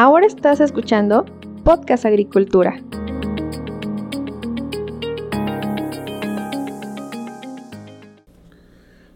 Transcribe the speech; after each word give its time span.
Ahora 0.00 0.28
estás 0.28 0.60
escuchando 0.60 1.24
Podcast 1.64 2.04
Agricultura. 2.04 2.80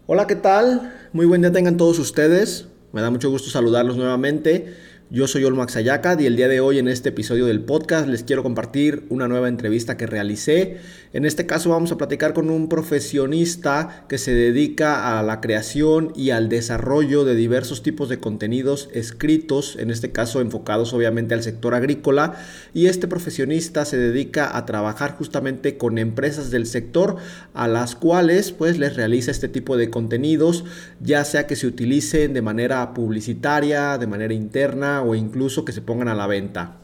Hola, 0.07 0.27
¿qué 0.27 0.35
tal? 0.35 0.93
Muy 1.13 1.25
buen 1.25 1.39
día 1.39 1.53
tengan 1.53 1.77
todos 1.77 1.99
ustedes. 1.99 2.67
Me 2.91 2.99
da 2.99 3.09
mucho 3.09 3.29
gusto 3.29 3.49
saludarlos 3.49 3.95
nuevamente. 3.95 4.75
Yo 5.13 5.27
soy 5.27 5.43
Olmax 5.43 5.75
Ayacad 5.75 6.17
y 6.17 6.25
el 6.25 6.35
día 6.35 6.47
de 6.47 6.59
hoy 6.59 6.79
en 6.79 6.87
este 6.87 7.09
episodio 7.09 7.45
del 7.45 7.61
podcast 7.61 8.07
les 8.07 8.23
quiero 8.23 8.41
compartir 8.41 9.05
una 9.09 9.27
nueva 9.27 9.47
entrevista 9.47 9.95
que 9.95 10.07
realicé. 10.07 10.77
En 11.13 11.23
este 11.25 11.45
caso 11.45 11.69
vamos 11.69 11.91
a 11.91 11.97
platicar 11.97 12.33
con 12.33 12.49
un 12.49 12.67
profesionista 12.67 14.05
que 14.09 14.17
se 14.17 14.33
dedica 14.33 15.19
a 15.19 15.21
la 15.21 15.39
creación 15.39 16.11
y 16.15 16.31
al 16.31 16.49
desarrollo 16.49 17.25
de 17.25 17.35
diversos 17.35 17.83
tipos 17.83 18.09
de 18.09 18.19
contenidos 18.19 18.89
escritos, 18.91 19.75
en 19.75 19.91
este 19.91 20.11
caso 20.11 20.41
enfocados 20.41 20.93
obviamente 20.93 21.35
al 21.35 21.43
sector 21.43 21.75
agrícola. 21.75 22.33
Y 22.73 22.87
este 22.87 23.07
profesionista 23.07 23.85
se 23.85 23.97
dedica 23.97 24.57
a 24.57 24.65
trabajar 24.65 25.15
justamente 25.15 25.77
con 25.77 25.99
empresas 25.99 26.49
del 26.49 26.65
sector 26.65 27.17
a 27.53 27.67
las 27.67 27.95
cuales 27.95 28.51
pues 28.51 28.79
les 28.79 28.95
realiza 28.95 29.29
este 29.29 29.47
tipo 29.47 29.77
de 29.77 29.91
contenidos, 29.91 30.65
ya 30.99 31.23
sea 31.23 31.45
que 31.45 31.55
se 31.55 31.67
utilicen 31.67 32.33
de 32.33 32.41
manera 32.41 32.95
publicitaria, 32.95 33.99
de 33.99 34.07
manera 34.07 34.33
interna 34.33 35.02
o 35.03 35.15
incluso 35.15 35.65
que 35.65 35.71
se 35.71 35.81
pongan 35.81 36.07
a 36.07 36.15
la 36.15 36.27
venta. 36.27 36.82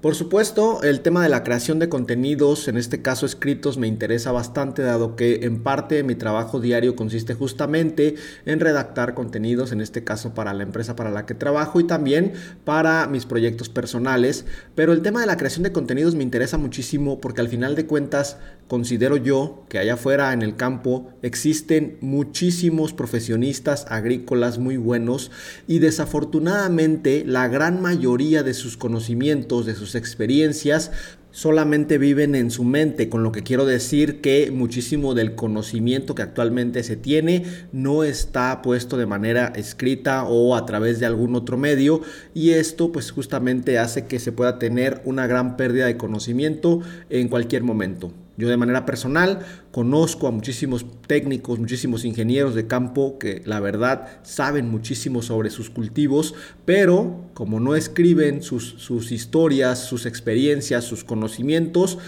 Por 0.00 0.14
supuesto, 0.14 0.82
el 0.82 1.02
tema 1.02 1.22
de 1.22 1.28
la 1.28 1.44
creación 1.44 1.78
de 1.78 1.90
contenidos, 1.90 2.68
en 2.68 2.78
este 2.78 3.02
caso 3.02 3.26
escritos, 3.26 3.76
me 3.76 3.86
interesa 3.86 4.32
bastante 4.32 4.80
dado 4.80 5.14
que 5.14 5.40
en 5.42 5.62
parte 5.62 6.02
mi 6.04 6.14
trabajo 6.14 6.58
diario 6.58 6.96
consiste 6.96 7.34
justamente 7.34 8.14
en 8.46 8.60
redactar 8.60 9.12
contenidos, 9.12 9.72
en 9.72 9.82
este 9.82 10.02
caso 10.02 10.32
para 10.32 10.54
la 10.54 10.62
empresa 10.62 10.96
para 10.96 11.10
la 11.10 11.26
que 11.26 11.34
trabajo 11.34 11.80
y 11.80 11.84
también 11.86 12.32
para 12.64 13.08
mis 13.08 13.26
proyectos 13.26 13.68
personales. 13.68 14.46
Pero 14.74 14.94
el 14.94 15.02
tema 15.02 15.20
de 15.20 15.26
la 15.26 15.36
creación 15.36 15.64
de 15.64 15.72
contenidos 15.72 16.14
me 16.14 16.22
interesa 16.22 16.56
muchísimo 16.56 17.20
porque 17.20 17.42
al 17.42 17.50
final 17.50 17.74
de 17.74 17.84
cuentas 17.84 18.38
considero 18.68 19.18
yo 19.18 19.64
que 19.68 19.80
allá 19.80 19.94
afuera 19.94 20.32
en 20.32 20.40
el 20.40 20.56
campo 20.56 21.10
existen 21.20 21.98
muchísimos 22.00 22.94
profesionistas 22.94 23.84
agrícolas 23.90 24.58
muy 24.58 24.78
buenos 24.78 25.30
y 25.66 25.80
desafortunadamente 25.80 27.24
la 27.26 27.48
gran 27.48 27.82
mayoría 27.82 28.42
de 28.42 28.54
sus 28.54 28.78
conocimientos, 28.78 29.66
de 29.66 29.74
sus 29.74 29.89
experiencias 29.94 30.90
solamente 31.32 31.98
viven 31.98 32.34
en 32.34 32.50
su 32.50 32.64
mente, 32.64 33.08
con 33.08 33.22
lo 33.22 33.32
que 33.32 33.42
quiero 33.42 33.64
decir 33.64 34.20
que 34.20 34.50
muchísimo 34.50 35.14
del 35.14 35.34
conocimiento 35.34 36.14
que 36.14 36.22
actualmente 36.22 36.82
se 36.82 36.96
tiene 36.96 37.44
no 37.72 38.04
está 38.04 38.62
puesto 38.62 38.96
de 38.96 39.06
manera 39.06 39.52
escrita 39.54 40.24
o 40.24 40.56
a 40.56 40.66
través 40.66 40.98
de 40.98 41.06
algún 41.06 41.36
otro 41.36 41.56
medio 41.56 42.02
y 42.34 42.50
esto 42.50 42.92
pues 42.92 43.10
justamente 43.10 43.78
hace 43.78 44.06
que 44.06 44.18
se 44.18 44.32
pueda 44.32 44.58
tener 44.58 45.02
una 45.04 45.26
gran 45.26 45.56
pérdida 45.56 45.86
de 45.86 45.96
conocimiento 45.96 46.80
en 47.08 47.28
cualquier 47.28 47.62
momento. 47.62 48.12
Yo 48.40 48.48
de 48.48 48.56
manera 48.56 48.86
personal 48.86 49.40
conozco 49.70 50.26
a 50.26 50.30
muchísimos 50.30 50.86
técnicos, 51.06 51.58
muchísimos 51.58 52.06
ingenieros 52.06 52.54
de 52.54 52.66
campo 52.66 53.18
que 53.18 53.42
la 53.44 53.60
verdad 53.60 54.08
saben 54.22 54.70
muchísimo 54.70 55.20
sobre 55.20 55.50
sus 55.50 55.68
cultivos, 55.68 56.34
pero 56.64 57.26
como 57.34 57.60
no 57.60 57.76
escriben 57.76 58.42
sus, 58.42 58.64
sus 58.78 59.12
historias, 59.12 59.84
sus 59.84 60.06
experiencias, 60.06 60.84
sus 60.84 61.04
conocimientos, 61.04 61.98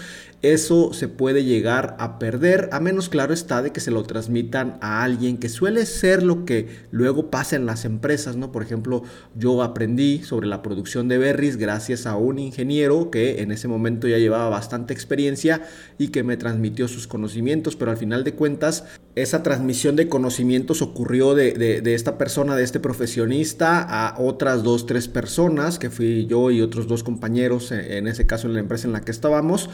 eso 0.43 0.91
se 0.91 1.07
puede 1.07 1.45
llegar 1.45 1.95
a 1.99 2.19
perder, 2.19 2.67
a 2.73 2.81
menos 2.81 3.07
claro 3.07 3.33
está 3.33 3.61
de 3.61 3.71
que 3.71 3.79
se 3.79 3.91
lo 3.91 4.03
transmitan 4.03 4.77
a 4.81 5.01
alguien 5.01 5.37
que 5.37 5.47
suele 5.47 5.85
ser 5.85 6.21
lo 6.21 6.43
que 6.43 6.67
luego 6.91 7.31
pasa 7.31 7.55
en 7.55 7.65
las 7.65 7.85
empresas, 7.85 8.35
¿no? 8.35 8.51
Por 8.51 8.61
ejemplo, 8.61 9.03
yo 9.35 9.63
aprendí 9.63 10.21
sobre 10.21 10.47
la 10.47 10.61
producción 10.61 11.07
de 11.07 11.17
berries 11.17 11.55
gracias 11.55 12.05
a 12.05 12.17
un 12.17 12.39
ingeniero 12.39 13.09
que 13.09 13.41
en 13.41 13.53
ese 13.53 13.69
momento 13.69 14.05
ya 14.09 14.17
llevaba 14.17 14.49
bastante 14.49 14.93
experiencia 14.93 15.61
y 15.97 16.09
que 16.09 16.23
me 16.23 16.35
transmitió 16.35 16.89
sus 16.89 17.07
conocimientos, 17.07 17.77
pero 17.77 17.91
al 17.91 17.97
final 17.97 18.25
de 18.25 18.33
cuentas 18.33 18.83
esa 19.15 19.43
transmisión 19.43 19.95
de 19.95 20.09
conocimientos 20.09 20.81
ocurrió 20.81 21.35
de, 21.35 21.53
de, 21.53 21.93
esta 21.93 22.17
persona, 22.17 22.57
de 22.57 22.63
este 22.63 22.81
profesionista, 22.81 23.81
a 23.81 24.19
otras 24.19 24.63
dos, 24.63 24.87
tres 24.87 25.07
personas, 25.07 25.79
que 25.79 25.89
fui 25.89 26.25
yo 26.25 26.51
y 26.51 26.61
otros 26.61 26.87
dos 26.87 27.01
compañeros, 27.03 27.71
en 27.71 28.07
ese 28.07 28.25
caso 28.25 28.47
en 28.47 28.55
la 28.55 28.59
empresa 28.59 28.87
en 28.87 28.93
la 28.93 29.01
que 29.01 29.11
estábamos. 29.11 29.69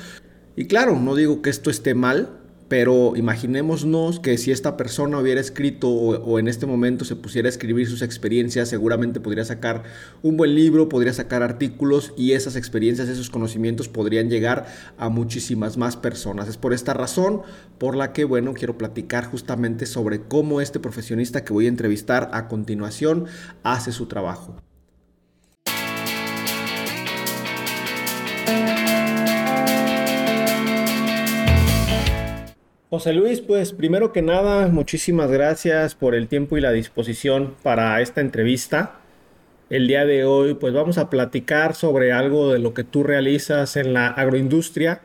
Y 0.59 0.65
claro, 0.65 0.99
no 0.99 1.15
digo 1.15 1.41
que 1.41 1.49
esto 1.49 1.69
esté 1.69 1.93
mal, 1.93 2.37
pero 2.67 3.15
imaginémonos 3.15 4.19
que 4.19 4.37
si 4.37 4.51
esta 4.51 4.75
persona 4.75 5.17
hubiera 5.17 5.39
escrito 5.39 5.87
o, 5.89 6.37
en 6.37 6.49
este 6.49 6.65
momento 6.65 7.05
se 7.05 7.15
pusiera 7.15 7.45
a 7.45 7.49
escribir 7.49 7.87
sus 7.87 8.01
experiencias, 8.01 8.67
seguramente 8.67 9.21
podría 9.21 9.45
sacar 9.45 9.83
un 10.21 10.35
buen 10.35 10.55
libro, 10.55 10.89
podría 10.89 11.13
sacar 11.13 11.43
artículos 11.43 12.11
y 12.17 12.33
esas 12.33 12.57
experiencias, 12.57 13.07
esos 13.07 13.29
conocimientos 13.29 13.87
podrían 13.87 14.29
llegar 14.29 14.65
a 14.97 15.07
muchísimas 15.07 15.77
más 15.77 15.95
personas. 15.95 16.49
Es 16.49 16.57
por 16.57 16.73
esta 16.73 16.93
razón 16.93 17.43
por 17.77 17.95
la 17.95 18.11
que, 18.11 18.25
bueno, 18.25 18.53
quiero 18.53 18.77
platicar 18.77 19.27
justamente 19.31 19.85
sobre 19.85 20.23
cómo 20.23 20.59
este 20.59 20.81
profesionista 20.81 21.45
que 21.45 21.53
voy 21.53 21.67
a 21.67 21.69
entrevistar 21.69 22.31
a 22.33 22.49
continuación 22.49 23.27
hace 23.63 23.93
su 23.93 24.07
trabajo. 24.07 24.57
José 32.89 33.13
Luis, 33.13 33.39
pues 33.39 33.71
primero 33.71 34.11
que 34.11 34.23
nada, 34.23 34.67
muchísimas 34.67 35.29
gracias 35.29 35.93
por 35.93 36.15
el 36.15 36.27
tiempo 36.27 36.57
y 36.57 36.61
la 36.61 36.71
disposición 36.71 37.53
para 37.61 38.01
esta 38.01 38.19
entrevista. 38.19 38.95
El 39.69 39.87
día 39.87 40.05
de 40.05 40.25
hoy, 40.25 40.55
pues 40.55 40.73
vamos 40.73 40.97
a 40.97 41.11
platicar 41.11 41.75
sobre 41.75 42.11
algo 42.11 42.51
de 42.51 42.57
lo 42.57 42.73
que 42.73 42.83
tú 42.83 43.03
realizas 43.03 43.75
en 43.75 43.93
la 43.93 44.07
agroindustria. 44.07 45.01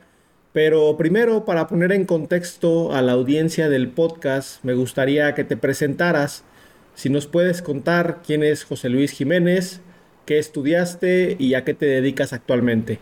Pero 0.54 0.96
primero, 0.96 1.44
para 1.44 1.66
poner 1.66 1.92
en 1.92 2.06
contexto 2.06 2.94
a 2.94 3.02
la 3.02 3.12
audiencia 3.12 3.68
del 3.68 3.88
podcast, 3.88 4.64
me 4.64 4.72
gustaría 4.72 5.34
que 5.34 5.44
te 5.44 5.58
presentaras. 5.58 6.42
Si 6.94 7.10
nos 7.10 7.26
puedes 7.26 7.60
contar 7.60 8.22
quién 8.26 8.42
es 8.42 8.64
José 8.64 8.88
Luis 8.88 9.10
Jiménez, 9.10 9.82
qué 10.24 10.38
estudiaste 10.38 11.36
y 11.38 11.52
a 11.52 11.64
qué 11.64 11.74
te 11.74 11.84
dedicas 11.84 12.32
actualmente. 12.32 12.98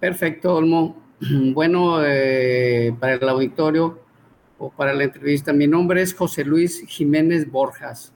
Perfecto, 0.00 0.54
Olmo. 0.54 1.09
Bueno, 1.54 2.04
eh, 2.04 2.94
para 2.98 3.14
el 3.14 3.28
auditorio 3.28 4.00
o 4.58 4.70
para 4.70 4.92
la 4.94 5.04
entrevista, 5.04 5.52
mi 5.52 5.66
nombre 5.66 6.00
es 6.02 6.14
José 6.14 6.44
Luis 6.44 6.84
Jiménez 6.86 7.50
Borjas. 7.50 8.12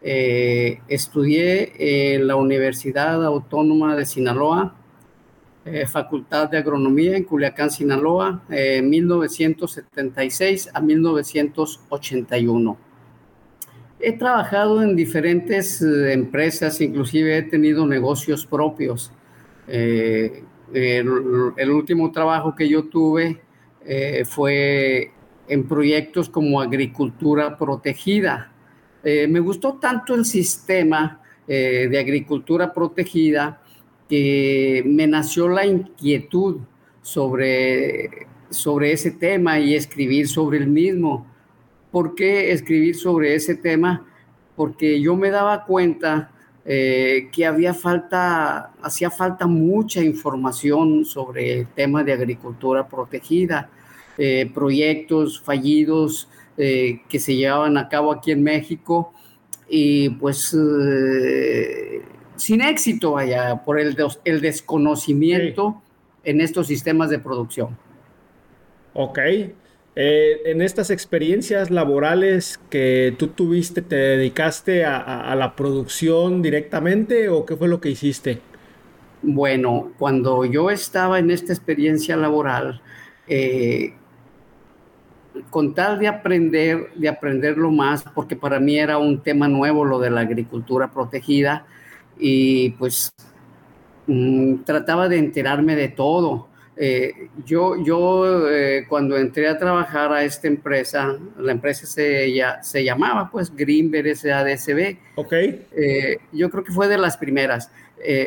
Eh, 0.00 0.80
estudié 0.88 2.14
en 2.14 2.26
la 2.26 2.36
Universidad 2.36 3.22
Autónoma 3.24 3.94
de 3.96 4.06
Sinaloa, 4.06 4.74
eh, 5.64 5.86
Facultad 5.86 6.50
de 6.50 6.58
Agronomía 6.58 7.16
en 7.16 7.24
Culiacán, 7.24 7.70
Sinaloa, 7.70 8.42
1976 8.48 10.70
a 10.72 10.80
1981. 10.80 12.78
He 14.00 14.12
trabajado 14.12 14.82
en 14.82 14.96
diferentes 14.96 15.82
empresas, 15.82 16.80
inclusive 16.80 17.38
he 17.38 17.42
tenido 17.42 17.84
negocios 17.86 18.46
propios 18.46 19.12
el, 20.72 21.70
último 21.70 22.10
trabajo 22.12 22.54
que 22.54 22.68
yo 22.68 22.84
tuve 22.84 23.40
eh, 23.84 24.24
fue 24.24 25.12
en 25.48 25.66
proyectos 25.66 26.28
como 26.28 26.60
agricultura 26.60 27.56
protegida. 27.56 28.52
Eh, 29.02 29.26
me 29.28 29.40
gustó 29.40 29.74
tanto 29.74 30.14
el 30.14 30.24
sistema 30.24 31.20
eh, 31.46 31.88
de 31.90 31.98
agricultura 31.98 32.72
protegida 32.72 33.62
que 34.08 34.82
me 34.86 35.06
nació 35.06 35.48
la 35.48 35.64
inquietud 35.66 36.58
sobre, 37.00 38.26
sobre 38.50 38.92
ese 38.92 39.12
tema 39.12 39.58
y 39.58 39.74
escribir 39.74 40.28
sobre 40.28 40.58
el 40.58 40.66
mismo. 40.66 41.26
¿Por 41.90 42.14
qué 42.14 42.52
escribir 42.52 42.96
sobre 42.96 43.34
ese 43.34 43.54
tema? 43.54 44.06
Porque 44.56 45.00
yo 45.00 45.16
me 45.16 45.30
daba 45.30 45.64
cuenta 45.64 46.32
eh, 46.70 47.30
que 47.32 47.46
había 47.46 47.72
falta, 47.72 48.72
hacía 48.82 49.10
falta 49.10 49.46
mucha 49.46 50.02
información 50.02 51.02
sobre 51.06 51.60
el 51.60 51.66
tema 51.68 52.04
de 52.04 52.12
agricultura 52.12 52.86
protegida, 52.86 53.70
eh, 54.18 54.50
proyectos 54.52 55.40
fallidos 55.40 56.28
eh, 56.58 57.00
que 57.08 57.18
se 57.20 57.36
llevaban 57.36 57.78
a 57.78 57.88
cabo 57.88 58.12
aquí 58.12 58.32
en 58.32 58.42
México 58.42 59.14
y 59.66 60.10
pues 60.10 60.54
sin 62.36 62.60
éxito, 62.60 63.12
vaya, 63.12 63.62
por 63.64 63.80
el, 63.80 63.96
el 64.26 64.40
desconocimiento 64.42 65.80
en 66.22 66.42
estos 66.42 66.66
sistemas 66.66 67.08
de 67.08 67.18
producción. 67.18 67.78
Ok. 68.92 69.18
Eh, 70.00 70.42
en 70.52 70.62
estas 70.62 70.90
experiencias 70.90 71.72
laborales 71.72 72.60
que 72.70 73.16
tú 73.18 73.26
tuviste, 73.26 73.82
¿te 73.82 73.96
dedicaste 73.96 74.84
a, 74.84 75.34
la 75.34 75.56
producción 75.56 76.40
directamente 76.40 77.28
o 77.28 77.44
qué 77.44 77.56
fue 77.56 77.66
lo 77.66 77.80
que 77.80 77.90
hiciste? 77.90 78.38
Bueno, 79.22 79.90
cuando 79.98 80.44
yo 80.44 80.70
estaba 80.70 81.18
en 81.18 81.32
esta 81.32 81.52
experiencia 81.52 82.16
laboral, 82.16 82.80
eh, 83.26 83.94
con 85.50 85.74
tal 85.74 85.98
de 85.98 86.06
aprender, 86.06 86.90
de 86.94 87.08
aprenderlo 87.08 87.72
más, 87.72 88.04
porque 88.14 88.36
para 88.36 88.60
mí 88.60 88.78
era 88.78 88.98
un 88.98 89.20
tema 89.20 89.48
nuevo 89.48 89.84
lo 89.84 89.98
de 89.98 90.10
la 90.10 90.20
agricultura 90.20 90.92
protegida, 90.92 91.66
y 92.16 92.70
pues 92.70 93.10
mm, 94.06 94.58
trataba 94.58 95.08
de 95.08 95.18
enterarme 95.18 95.74
de 95.74 95.88
todo. 95.88 96.47
Eh, 96.80 97.28
yo 97.44 97.74
yo 97.82 98.48
eh, 98.48 98.86
cuando 98.88 99.16
entré 99.16 99.48
a 99.48 99.58
trabajar 99.58 100.12
a 100.12 100.22
esta 100.22 100.46
empresa, 100.46 101.18
la 101.36 101.50
empresa 101.50 101.86
se, 101.86 102.32
ya, 102.32 102.62
se 102.62 102.84
llamaba 102.84 103.28
pues 103.30 103.54
Greenberg 103.54 104.16
SADSB. 104.16 104.96
Ok. 105.16 105.32
Eh, 105.32 106.18
yo 106.32 106.48
creo 106.50 106.62
que 106.62 106.72
fue 106.72 106.86
de 106.86 106.98
las 106.98 107.16
primeras. 107.16 107.70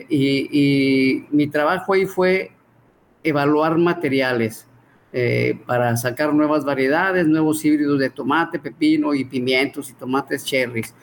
Y, 0.10 0.50
y, 0.52 1.28
mi 1.32 1.48
trabajo 1.48 1.94
ahí 1.94 2.06
fue 2.06 2.52
evaluar 3.24 3.78
materiales 3.78 4.68
para 5.66 5.96
sacar 5.96 6.34
nuevas 6.34 6.66
variedades, 6.66 7.26
nuevos 7.26 7.64
híbridos 7.64 7.98
de 7.98 8.10
tomate, 8.10 8.60
pepino 8.60 9.14
y 9.14 9.24
pimientos 9.24 9.90
y 9.90 9.94
tomates 9.94 10.44
cherries. 10.44 10.94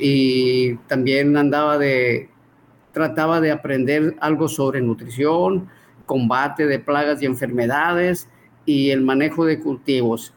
Y 0.00 0.74
también 0.88 1.36
andaba 1.36 1.78
de, 1.78 2.28
trataba 2.90 3.40
de 3.40 3.52
aprender 3.52 4.16
algo 4.20 4.48
sobre 4.48 4.80
nutrición, 4.80 5.68
combate 6.06 6.66
de 6.66 6.78
plagas 6.78 7.22
y 7.22 7.26
enfermedades 7.26 8.28
y 8.64 8.90
el 8.90 9.02
manejo 9.02 9.44
de 9.44 9.60
cultivos, 9.60 10.32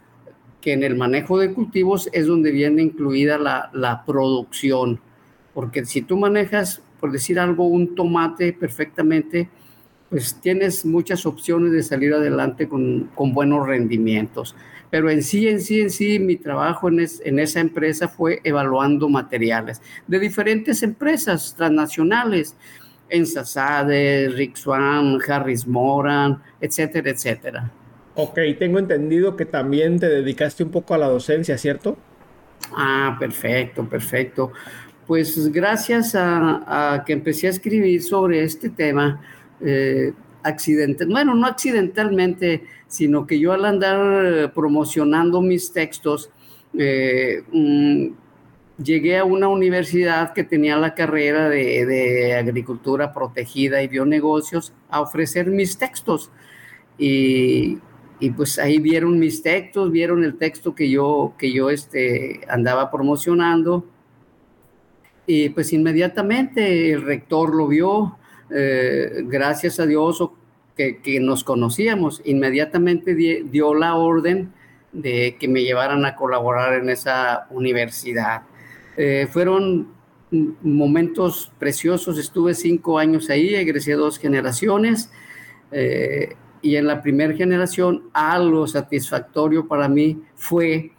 que 0.62 0.74
en 0.74 0.84
el 0.84 0.96
manejo 0.96 1.40
de 1.40 1.54
cultivos 1.54 2.10
es 2.12 2.28
donde 2.28 2.52
viene 2.52 2.82
incluida 2.82 3.38
la, 3.38 3.70
la 3.74 4.04
producción, 4.06 5.00
porque 5.54 5.86
si 5.86 6.02
tú 6.02 6.18
manejas, 6.18 6.82
por 7.00 7.12
decir 7.12 7.40
algo, 7.40 7.66
un 7.68 7.96
tomate 7.96 8.52
perfectamente, 8.54 9.50
pues 10.10 10.36
tienes 10.42 10.86
muchas 10.86 11.26
opciones 11.26 11.72
de 11.72 11.84
salir 11.84 12.14
adelante 12.14 12.68
con, 12.68 13.10
con 13.16 13.34
buenos 13.34 13.68
rendimientos. 13.68 14.56
Pero 14.90 15.10
en 15.12 15.22
sí, 15.22 15.48
en 15.48 15.62
sí, 15.62 15.82
en 15.82 15.92
sí, 15.92 16.18
mi 16.18 16.36
trabajo 16.36 16.90
en, 16.90 17.06
en 17.24 17.40
esa 17.40 17.60
empresa 17.60 18.08
fue 18.08 18.42
evaluando 18.44 19.08
materiales 19.08 19.82
de 20.08 20.20
diferentes 20.20 20.82
empresas 20.82 21.56
transnacionales 21.56 22.56
Ensasade, 23.10 24.30
Rick 24.30 24.58
Swan, 24.58 25.20
Harris 25.28 25.68
Moran, 25.68 26.42
etcétera, 26.62 27.10
etcétera. 27.10 27.72
Ok, 28.16 28.40
tengo 28.58 28.80
entendido 28.80 29.36
que 29.36 29.46
también 29.46 30.00
te 30.00 30.10
dedicaste 30.10 30.64
un 30.64 30.72
poco 30.72 30.94
a 30.94 30.98
la 30.98 31.08
docencia, 31.08 31.58
¿cierto? 31.58 31.98
Ah, 32.76 33.16
perfecto, 33.20 33.88
perfecto. 33.88 34.52
Pues 35.08 35.52
gracias 35.52 36.16
a, 36.16 37.04
que 37.06 37.14
empecé 37.14 37.48
a 37.48 37.52
escribir 37.52 38.04
sobre 38.04 38.44
este 38.44 38.70
tema, 38.70 39.22
eh, 39.62 40.14
accidental, 40.44 41.08
bueno, 41.08 41.34
no 41.36 41.48
accidentalmente, 41.48 42.64
sino 42.88 43.26
que 43.26 43.40
yo 43.40 43.52
al 43.52 43.66
andar 43.66 44.54
promocionando 44.54 45.42
mis 45.42 45.72
textos, 45.74 46.30
eh, 46.78 47.44
mm, 47.52 48.08
llegué 48.84 49.18
a 49.18 49.26
una 49.26 49.48
universidad 49.48 50.34
que 50.34 50.44
tenía 50.44 50.78
la 50.78 50.96
carrera 50.96 51.50
de, 51.50 52.36
agricultura 52.36 53.14
protegida 53.14 53.82
y 53.84 53.88
bionegocios 53.88 54.74
a 54.90 55.02
ofrecer 55.02 55.48
mis 55.48 55.78
textos. 55.78 56.32
Y, 56.98 57.80
pues 58.36 58.60
ahí 58.60 58.80
vieron 58.80 59.18
mis 59.18 59.42
textos, 59.42 59.92
vieron 59.92 60.24
el 60.24 60.38
texto 60.38 60.76
que 60.76 60.90
yo, 60.90 61.34
que 61.38 61.54
yo 61.54 61.70
este, 61.70 62.42
andaba 62.50 62.92
promocionando. 62.92 63.86
Y 65.26 65.50
pues 65.50 65.72
inmediatamente 65.74 66.92
el 66.92 67.04
rector 67.04 67.56
lo 67.56 67.68
vio, 67.68 68.18
eh, 68.50 69.22
gracias 69.26 69.80
a 69.80 69.86
Dios 69.86 70.22
que, 70.76 71.02
que, 71.02 71.20
nos 71.20 71.44
conocíamos, 71.44 72.22
inmediatamente 72.26 73.14
dio 73.14 73.76
la 73.76 73.96
orden 73.96 74.52
de 74.92 75.38
que 75.40 75.48
me 75.48 75.62
llevaran 75.62 76.04
a 76.06 76.16
colaborar 76.16 76.74
en 76.74 76.90
esa 76.90 77.48
universidad. 77.52 78.42
Eh, 79.02 79.28
fueron 79.32 79.88
momentos 80.30 81.54
preciosos, 81.58 82.18
estuve 82.18 82.54
cinco 82.54 83.00
años 83.00 83.30
ahí, 83.30 83.56
egresé 83.56 83.94
dos 83.94 84.20
generaciones 84.20 85.10
eh, 85.72 86.36
y 86.62 86.76
en 86.76 86.86
la 86.86 87.02
primera 87.02 87.34
generación 87.34 88.10
algo 88.12 88.68
satisfactorio 88.68 89.70
para 89.70 89.88
mí 89.88 90.22
fue 90.36 90.92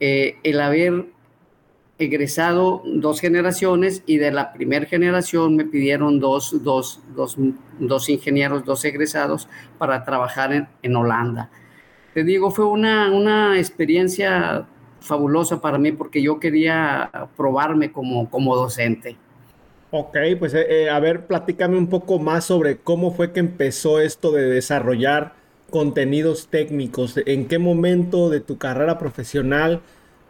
eh, 0.00 0.36
el 0.42 0.60
haber 0.60 1.06
egresado 1.96 2.82
dos 2.84 3.20
generaciones 3.20 4.02
y 4.04 4.16
de 4.18 4.32
la 4.32 4.52
primera 4.52 4.86
generación 4.86 5.54
me 5.54 5.64
pidieron 5.64 6.18
dos, 6.18 6.60
dos, 6.64 7.04
dos, 7.14 7.36
dos 7.78 8.08
ingenieros, 8.08 8.64
dos 8.64 8.84
egresados 8.84 9.48
para 9.78 10.04
trabajar 10.04 10.52
en, 10.52 10.66
en 10.82 10.96
Holanda. 10.96 11.52
Te 12.14 12.24
digo, 12.24 12.50
fue 12.50 12.64
una, 12.64 13.12
una 13.12 13.56
experiencia 13.60 14.66
fabulosa 15.04 15.60
para 15.60 15.78
mí 15.78 15.92
porque 15.92 16.22
yo 16.22 16.40
quería 16.40 17.10
probarme 17.36 17.92
como, 17.92 18.28
como 18.30 18.56
docente. 18.56 19.16
Ok, 19.96 20.16
pues 20.40 20.54
eh, 20.54 20.66
eh, 20.68 20.90
a 20.90 20.98
ver, 20.98 21.26
platícame 21.26 21.78
un 21.78 21.86
poco 21.86 22.18
más 22.18 22.46
sobre 22.46 22.78
cómo 22.78 23.12
fue 23.12 23.32
que 23.32 23.38
empezó 23.38 24.00
esto 24.00 24.32
de 24.32 24.46
desarrollar 24.46 25.34
contenidos 25.70 26.48
técnicos. 26.48 27.14
¿En 27.26 27.46
qué 27.46 27.58
momento 27.58 28.28
de 28.28 28.40
tu 28.40 28.58
carrera 28.58 28.98
profesional 28.98 29.82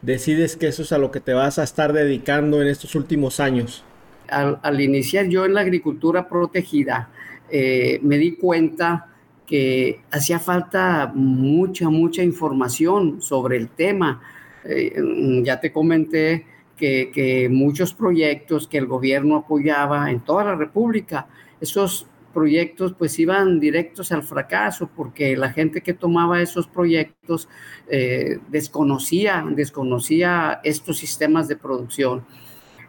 decides 0.03 0.56
que 0.56 0.67
eso 0.67 0.82
es 0.82 0.93
a 0.93 0.99
lo 0.99 1.11
que 1.11 1.20
te 1.20 1.32
vas 1.32 1.59
a 1.59 1.62
estar 1.62 1.94
dedicando 1.94 2.61
en 2.61 2.69
estos 2.69 2.94
últimos 2.94 3.41
años? 3.41 3.85
Al, 4.29 4.81
iniciar 4.81 5.29
yo 5.29 5.47
en 5.47 5.55
la 5.55 5.62
agricultura 5.62 6.29
protegida, 6.29 7.09
eh, 7.50 8.00
me 8.03 8.19
di 8.19 8.37
cuenta 8.37 9.09
que 9.47 10.00
hacía 10.11 10.38
falta 10.38 11.11
mucha, 11.15 11.88
mucha 11.88 12.23
información 12.23 13.23
sobre 13.23 13.56
el 13.56 13.69
tema 13.69 14.20
eh, 14.65 14.95
ya 15.43 15.61
te 15.61 15.73
comenté 15.73 16.47
que, 16.77 17.49
muchos 17.51 17.95
proyectos 17.95 18.67
que 18.67 18.79
el 18.79 18.87
gobierno 18.87 19.37
apoyaba 19.37 20.11
en 20.11 20.21
toda 20.21 20.45
la 20.45 20.55
República, 20.57 21.29
esos 21.61 22.07
proyectos 22.33 22.95
pues 22.99 23.17
iban 23.21 23.61
directos 23.61 24.11
al 24.11 24.25
fracaso 24.25 24.91
porque 24.95 25.37
la 25.37 25.53
gente 25.53 25.83
que 25.83 25.95
tomaba 25.95 26.43
esos 26.43 26.67
proyectos 26.67 27.49
eh, 27.89 28.39
desconocía, 28.49 29.45
desconocía 29.49 30.61
estos 30.65 30.99
sistemas 30.99 31.47
de 31.47 31.57
producción. 31.57 32.25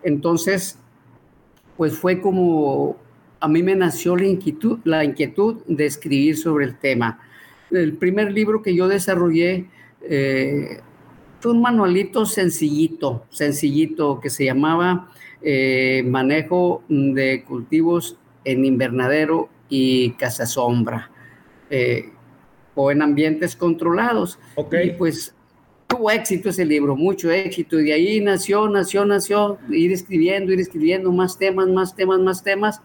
Entonces, 0.04 0.80
pues 1.78 1.96
fue 1.96 2.20
como 2.22 2.98
a 3.40 3.48
mí 3.48 3.62
me 3.62 3.76
nació 3.76 4.16
la 4.16 4.26
inquietud, 4.26 4.80
la 4.84 5.04
inquietud 5.04 5.64
de 5.68 5.86
escribir 5.86 6.38
sobre 6.38 6.66
el 6.66 6.78
tema. 6.80 7.20
El 7.70 7.94
primer 7.94 8.32
libro 8.32 8.64
que 8.64 8.76
yo 8.76 8.88
desarrollé 8.88 9.68
eh, 10.02 10.80
un 11.44 11.62
manualito 11.62 12.26
sencillito, 12.26 13.26
sencillito, 13.30 14.20
que 14.20 14.30
se 14.30 14.46
llamaba 14.46 15.10
eh, 15.42 16.04
Manejo 16.06 16.84
de 16.88 17.44
Cultivos 17.44 18.18
en 18.44 18.66
Invernadero 18.66 19.50
y 19.70 20.12
Casa 20.12 20.46
Sombra, 20.46 21.12
eh, 21.70 22.12
o 22.76 22.92
en 22.92 23.02
ambientes 23.02 23.56
controlados. 23.56 24.40
Y 24.84 24.92
pues 24.92 25.36
tuvo 25.88 26.12
éxito 26.12 26.50
ese 26.50 26.66
libro, 26.66 26.96
mucho 26.96 27.32
éxito, 27.32 27.80
y 27.80 27.86
de 27.86 27.94
ahí 27.94 28.22
nació, 28.22 28.68
nació, 28.70 29.06
nació, 29.06 29.58
ir 29.70 29.92
escribiendo, 29.92 30.52
ir 30.52 30.60
escribiendo 30.60 31.12
más 31.12 31.38
temas, 31.38 31.68
más 31.68 31.96
temas, 31.96 32.20
más 32.20 32.44
temas. 32.44 32.82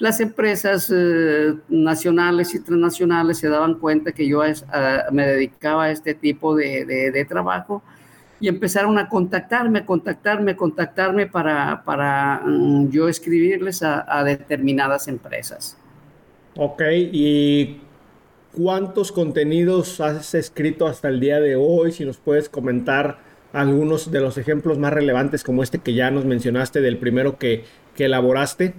Las 0.00 0.18
empresas 0.20 0.90
eh, 0.90 1.54
nacionales 1.68 2.54
y 2.54 2.60
transnacionales 2.60 3.36
se 3.36 3.50
daban 3.50 3.74
cuenta 3.74 4.12
que 4.12 4.26
yo 4.26 4.40
me 5.12 5.26
dedicaba 5.26 5.84
a 5.84 5.90
este 5.90 6.14
tipo 6.14 6.56
de, 6.56 7.26
trabajo 7.28 7.82
y 8.40 8.48
empezaron 8.48 8.96
a 8.96 9.10
contactarme, 9.10 9.84
contactarme, 9.84 10.56
contactarme 10.56 11.26
para, 11.26 11.84
para 11.84 12.40
mm, 12.46 12.88
yo 12.88 13.10
escribirles 13.10 13.82
a, 13.82 14.06
a, 14.08 14.24
determinadas 14.24 15.06
empresas. 15.06 15.76
Ok, 16.56 16.80
¿y 17.12 17.82
cuántos 18.56 19.12
contenidos 19.12 20.00
has 20.00 20.34
escrito 20.34 20.86
hasta 20.86 21.08
el 21.08 21.20
día 21.20 21.40
de 21.40 21.56
hoy? 21.56 21.92
Si 21.92 22.06
nos 22.06 22.16
puedes 22.16 22.48
comentar 22.48 23.18
algunos 23.52 24.10
de 24.10 24.20
los 24.20 24.38
ejemplos 24.38 24.78
más 24.78 24.94
relevantes 24.94 25.44
como 25.44 25.62
este 25.62 25.80
que 25.80 25.92
ya 25.92 26.10
nos 26.10 26.24
mencionaste 26.24 26.80
del 26.80 26.96
primero 26.96 27.36
que, 27.36 27.64
que 27.94 28.06
elaboraste. 28.06 28.72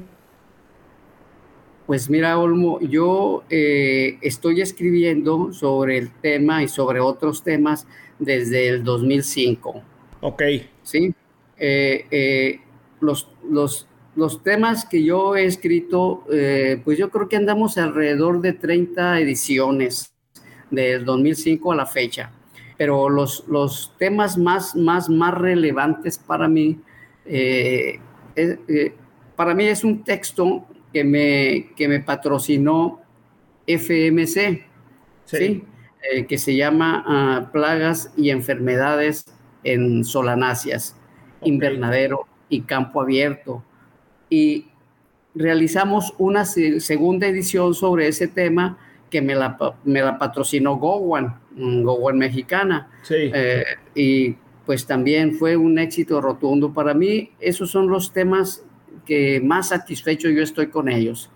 Pues 1.91 2.09
mira, 2.09 2.39
Olmo, 2.39 2.79
yo 2.79 3.43
eh, 3.49 4.17
estoy 4.21 4.61
escribiendo 4.61 5.51
sobre 5.51 5.97
el 5.97 6.09
tema 6.09 6.63
y 6.63 6.69
sobre 6.69 7.01
otros 7.01 7.43
temas 7.43 7.85
desde 8.17 8.69
el 8.69 8.85
2005. 8.85 9.83
Ok. 10.21 10.41
Sí. 10.83 11.13
Eh, 11.57 12.05
eh, 12.09 12.61
los, 13.01 13.27
los, 13.43 13.89
los, 14.15 14.41
temas 14.41 14.85
que 14.85 15.03
yo 15.03 15.35
he 15.35 15.43
escrito, 15.43 16.23
pues 16.85 16.97
yo 16.97 17.09
creo 17.09 17.27
que 17.27 17.35
andamos 17.35 17.77
alrededor 17.77 18.39
de 18.39 18.53
30 18.53 19.19
ediciones 19.19 20.13
del 20.69 21.03
2005 21.03 21.73
a 21.73 21.75
la 21.75 21.85
fecha. 21.85 22.31
Pero 22.77 23.09
los, 23.09 23.43
los 23.49 23.93
temas 23.99 24.37
más, 24.37 24.77
más, 24.77 25.09
más 25.09 25.33
relevantes 25.33 26.17
para 26.17 26.47
mí, 26.47 26.79
para 29.35 29.53
mí 29.53 29.65
es 29.65 29.83
un 29.83 30.05
texto 30.05 30.65
que 30.93 31.03
me, 31.03 31.69
que 31.75 31.87
me 31.87 31.99
patrocinó 31.99 33.01
FMC, 33.67 34.65
¿sí? 35.25 35.63
Eh, 36.11 36.25
que 36.25 36.37
se 36.37 36.55
llama 36.55 37.03
ah, 37.05 37.49
Plagas 37.51 38.11
y 38.17 38.31
Enfermedades 38.31 39.25
en 39.63 40.03
Solanáceas, 40.03 40.97
Invernadero 41.43 42.25
y 42.49 42.61
Campo 42.61 43.01
Abierto. 43.01 43.63
Y 44.29 44.67
realizamos 45.35 46.13
una 46.17 46.45
segunda 46.45 47.27
edición 47.27 47.73
sobre 47.73 48.07
ese 48.07 48.27
tema 48.27 48.77
que 49.09 49.21
me 49.21 49.35
la, 49.35 49.57
me 49.83 50.01
la 50.01 50.17
patrocinó 50.17 50.77
Gowan, 50.77 51.39
Gowan 51.55 52.17
mexicana. 52.17 52.89
Sí. 53.03 53.31
Eh, 53.33 53.63
y 53.93 54.35
pues 54.65 54.85
también 54.85 55.35
fue 55.35 55.55
un 55.57 55.77
éxito 55.77 56.21
rotundo. 56.21 56.73
Para 56.73 56.93
mí, 56.93 57.31
esos 57.39 57.69
son 57.69 57.89
los 57.89 58.11
temas 58.11 58.65
que 59.05 59.41
más 59.41 59.69
satisfecho 59.69 60.29
yo 60.29 60.41
estoy 60.41 60.67
con 60.67 60.89
ellos, 60.89 61.29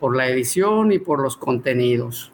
por 0.00 0.16
la 0.16 0.28
edición 0.28 0.92
y 0.92 0.98
por 0.98 1.20
los 1.20 1.36
contenidos. 1.36 2.32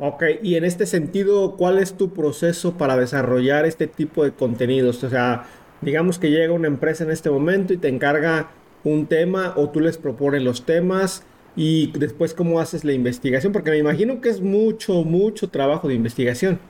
Ok, 0.00 0.22
y 0.42 0.54
en 0.54 0.64
este 0.64 0.86
sentido, 0.86 1.56
¿cuál 1.56 1.78
es 1.78 1.96
tu 1.96 2.12
proceso 2.12 2.76
para 2.76 2.96
desarrollar 2.96 3.66
este 3.66 3.88
tipo 3.88 4.22
de 4.22 4.32
contenidos? 4.32 5.02
O 5.02 5.10
sea, 5.10 5.46
digamos 5.80 6.18
que 6.18 6.30
llega 6.30 6.52
una 6.52 6.68
empresa 6.68 7.02
en 7.04 7.10
este 7.10 7.30
momento 7.30 7.72
y 7.72 7.78
te 7.78 7.88
encarga 7.88 8.50
un 8.84 9.06
tema 9.06 9.54
o 9.56 9.70
tú 9.70 9.80
les 9.80 9.98
propones 9.98 10.42
los 10.42 10.64
temas 10.64 11.24
y 11.56 11.90
después 11.98 12.34
cómo 12.34 12.60
haces 12.60 12.84
la 12.84 12.92
investigación, 12.92 13.52
porque 13.52 13.70
me 13.70 13.78
imagino 13.78 14.20
que 14.20 14.28
es 14.28 14.40
mucho, 14.40 15.02
mucho 15.02 15.48
trabajo 15.48 15.88
de 15.88 15.94
investigación. 15.94 16.60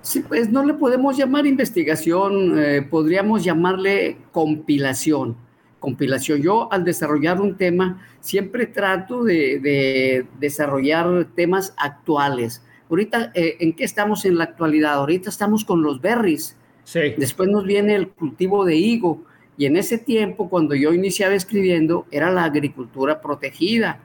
Sí, 0.00 0.20
pues 0.20 0.50
no 0.50 0.64
le 0.64 0.72
podemos 0.74 1.16
llamar 1.16 1.46
investigación, 1.46 2.58
eh, 2.58 2.80
podríamos 2.88 3.44
llamarle 3.44 4.16
compilación. 4.32 5.36
Compilación. 5.86 6.42
Yo 6.42 6.68
al 6.72 6.82
desarrollar 6.82 7.40
un 7.40 7.56
tema 7.56 8.04
siempre 8.18 8.66
trato 8.66 9.22
de, 9.22 10.26
desarrollar 10.40 11.28
temas 11.36 11.74
actuales. 11.76 12.60
Ahorita, 12.90 13.30
eh, 13.36 13.58
¿en 13.60 13.72
qué 13.72 13.84
estamos 13.84 14.24
en 14.24 14.36
la 14.36 14.42
actualidad? 14.42 14.94
Ahorita 14.94 15.30
estamos 15.30 15.64
con 15.64 15.84
los 15.84 16.00
berries. 16.00 16.56
Sí. 16.82 17.14
Después 17.16 17.48
nos 17.48 17.64
viene 17.64 17.94
el 17.94 18.08
cultivo 18.08 18.64
de 18.64 18.74
higo. 18.74 19.22
Y 19.56 19.66
en 19.66 19.76
ese 19.76 19.98
tiempo, 19.98 20.50
cuando 20.50 20.74
yo 20.74 20.92
iniciaba 20.92 21.36
escribiendo, 21.36 22.04
era 22.10 22.32
la 22.32 22.42
agricultura 22.42 23.20
protegida. 23.20 24.00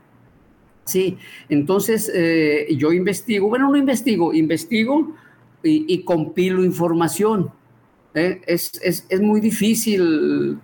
Sí, 0.85 1.17
entonces 1.50 2.11
eh, 2.13 2.67
yo 2.77 2.91
investigo, 2.91 3.50
bueno, 3.50 3.71
no 3.71 3.75
investigo, 3.75 4.35
investigo 4.35 5.15
y, 5.63 6.03
compilo 6.03 6.63
información. 6.63 7.50
¿eh? 8.13 8.39
Es, 8.45 8.79
es, 8.83 9.07
es, 9.09 9.19
muy 9.19 9.41
difícil, 9.41 10.59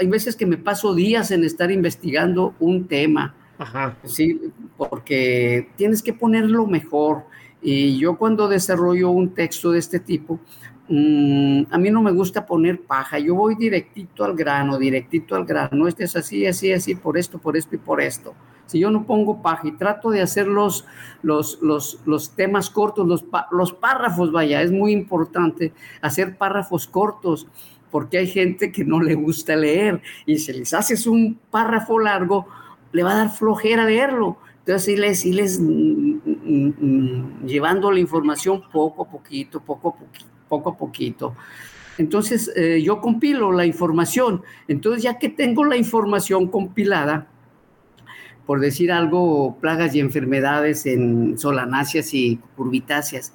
hay 0.00 0.06
veces 0.06 0.34
que 0.34 0.46
me 0.46 0.56
paso 0.56 0.94
días 0.94 1.30
en 1.30 1.44
estar 1.44 1.70
investigando 1.70 2.54
un 2.58 2.88
tema, 2.88 3.34
Ajá. 3.58 3.96
¿sí? 4.04 4.40
porque 4.78 5.68
tienes 5.76 6.02
que 6.02 6.14
ponerlo 6.14 6.66
mejor. 6.66 7.24
Y 7.62 7.98
yo 7.98 8.16
cuando 8.16 8.48
desarrollo 8.48 9.10
un 9.10 9.34
texto 9.34 9.72
de 9.72 9.78
este 9.78 10.00
tipo, 10.00 10.40
Mm, 10.92 11.66
a 11.70 11.78
mí 11.78 11.88
no 11.88 12.02
me 12.02 12.10
gusta 12.10 12.44
poner 12.44 12.80
paja, 12.82 13.16
yo 13.20 13.36
voy 13.36 13.54
directito 13.54 14.24
al 14.24 14.34
grano, 14.34 14.76
directito 14.76 15.36
al 15.36 15.44
grano, 15.44 15.86
este 15.86 16.02
es 16.02 16.16
así, 16.16 16.44
así, 16.44 16.72
así, 16.72 16.96
por 16.96 17.16
esto, 17.16 17.38
por 17.38 17.56
esto 17.56 17.76
y 17.76 17.78
por 17.78 18.00
esto. 18.00 18.34
Si 18.66 18.80
yo 18.80 18.90
no 18.90 19.06
pongo 19.06 19.40
paja 19.40 19.68
y 19.68 19.72
trato 19.76 20.10
de 20.10 20.20
hacer 20.20 20.48
los, 20.48 20.84
los, 21.22 21.60
los, 21.62 22.34
temas 22.34 22.70
cortos, 22.70 23.06
los, 23.06 23.24
los 23.52 23.72
párrafos, 23.72 24.32
vaya, 24.32 24.62
es 24.62 24.72
muy 24.72 24.90
importante 24.90 25.72
hacer 26.02 26.36
párrafos 26.36 26.88
cortos, 26.88 27.46
porque 27.90 28.18
hay 28.18 28.26
gente 28.26 28.72
que 28.72 28.84
no 28.84 29.00
le 29.00 29.14
gusta 29.14 29.56
leer 29.56 30.00
y 30.26 30.38
si 30.38 30.52
les 30.52 30.72
haces 30.74 31.06
un 31.06 31.38
párrafo 31.50 31.98
largo, 31.98 32.46
le 32.92 33.02
va 33.02 33.12
a 33.12 33.16
dar 33.16 33.30
flojera 33.30 33.84
leerlo. 33.84 34.38
Entonces, 34.60 34.88
irles, 34.88 35.24
les 35.24 35.60
mm, 35.60 36.18
mm, 36.24 37.46
llevando 37.46 37.90
la 37.90 38.00
información 38.00 38.62
poco 38.72 39.02
a 39.02 39.08
poquito, 39.08 39.60
poco 39.60 39.88
a 39.88 39.92
poquito 39.96 40.30
poco 40.50 40.70
a 40.70 40.76
poquito. 40.76 41.34
Entonces, 41.96 42.52
eh, 42.54 42.82
yo 42.82 43.00
compilo 43.00 43.52
la 43.52 43.64
información. 43.64 44.42
Entonces, 44.68 45.02
ya 45.02 45.18
que 45.18 45.30
tengo 45.30 45.64
la 45.64 45.76
información 45.76 46.48
compilada, 46.48 47.28
por 48.44 48.60
decir 48.60 48.90
algo, 48.90 49.56
plagas 49.60 49.94
y 49.94 50.00
enfermedades 50.00 50.84
en 50.84 51.38
solanáceas 51.38 52.12
y 52.12 52.38
curvitáceas, 52.56 53.32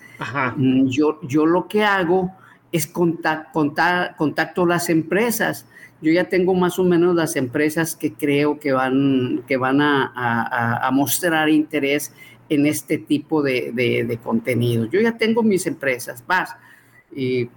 mm, 0.58 0.88
yo, 0.88 1.20
yo 1.24 1.46
lo 1.46 1.68
que 1.68 1.84
hago 1.84 2.36
es 2.76 2.88
contact, 2.88 3.54
contacto 4.18 4.66
las 4.66 4.90
empresas. 4.90 5.66
Yo 6.02 6.12
ya 6.12 6.26
tengo 6.26 6.54
más 6.54 6.78
o 6.80 6.84
menos 6.84 7.16
las 7.16 7.36
empresas 7.36 7.96
que 7.96 8.14
creo 8.14 8.60
que 8.60 8.74
van, 8.74 9.44
que 9.48 9.58
van 9.58 9.82
a, 9.82 10.90
mostrar 10.92 11.50
interés 11.50 12.14
en 12.50 12.66
este 12.66 12.98
tipo 12.98 13.42
de, 13.42 13.72
de, 13.74 14.04
de 14.04 14.18
contenido. 14.18 14.86
Yo 14.86 15.00
ya 15.02 15.18
tengo 15.18 15.42
mis 15.42 15.66
empresas, 15.66 16.24
vas 16.28 16.56
y 17.16 17.50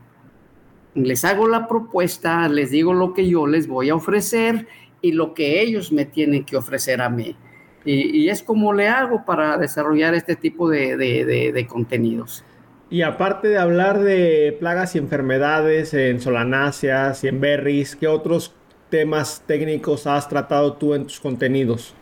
les 0.95 1.25
hago 1.25 1.49
la 1.49 1.69
propuesta, 1.69 2.49
les 2.49 2.71
digo 2.71 2.95
lo 2.95 3.13
que 3.13 3.29
yo 3.29 3.47
les 3.47 3.69
voy 3.69 3.91
a 3.91 3.95
ofrecer 3.95 4.67
y 5.01 5.13
lo 5.13 5.35
que 5.35 5.61
ellos 5.61 5.93
me 5.93 6.05
tienen 6.05 6.45
que 6.45 6.57
ofrecer 6.57 7.01
a 7.01 7.09
mí. 7.09 7.37
Y, 7.85 8.29
es 8.29 8.43
como 8.43 8.75
le 8.75 8.89
hago 8.89 9.25
para 9.25 9.57
desarrollar 9.57 10.15
este 10.15 10.37
tipo 10.37 10.69
de, 10.69 11.67
contenidos. 11.69 12.45
Y 12.91 13.03
aparte 13.03 13.49
de 13.49 13.59
hablar 13.59 14.01
de 14.01 14.57
plagas 14.59 14.95
y 14.95 14.99
enfermedades 14.99 15.93
en 15.93 16.21
solanáceas 16.21 17.23
y 17.23 17.29
en 17.29 17.41
berries, 17.41 17.95
¿qué 17.97 18.09
otros 18.09 18.55
temas 18.89 19.43
técnicos 19.47 20.07
has 20.07 20.27
tratado 20.29 20.73
tú 20.75 20.95
en 20.95 21.05
tus 21.05 21.21
contenidos? 21.21 21.95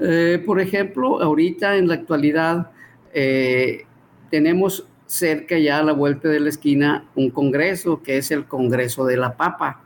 Eh, 0.00 0.42
por 0.44 0.60
ejemplo, 0.60 1.22
ahorita 1.22 1.76
en 1.76 1.86
la 1.86 1.94
actualidad 1.94 2.70
eh, 3.14 3.84
tenemos 4.28 4.86
cerca 5.06 5.56
ya 5.56 5.78
a 5.78 5.82
la 5.84 5.92
vuelta 5.92 6.28
de 6.28 6.40
la 6.40 6.48
esquina 6.48 7.04
un 7.14 7.30
congreso 7.30 8.02
que 8.02 8.18
es 8.18 8.32
el 8.32 8.46
Congreso 8.46 9.04
de 9.06 9.16
la 9.16 9.36
Papa. 9.36 9.82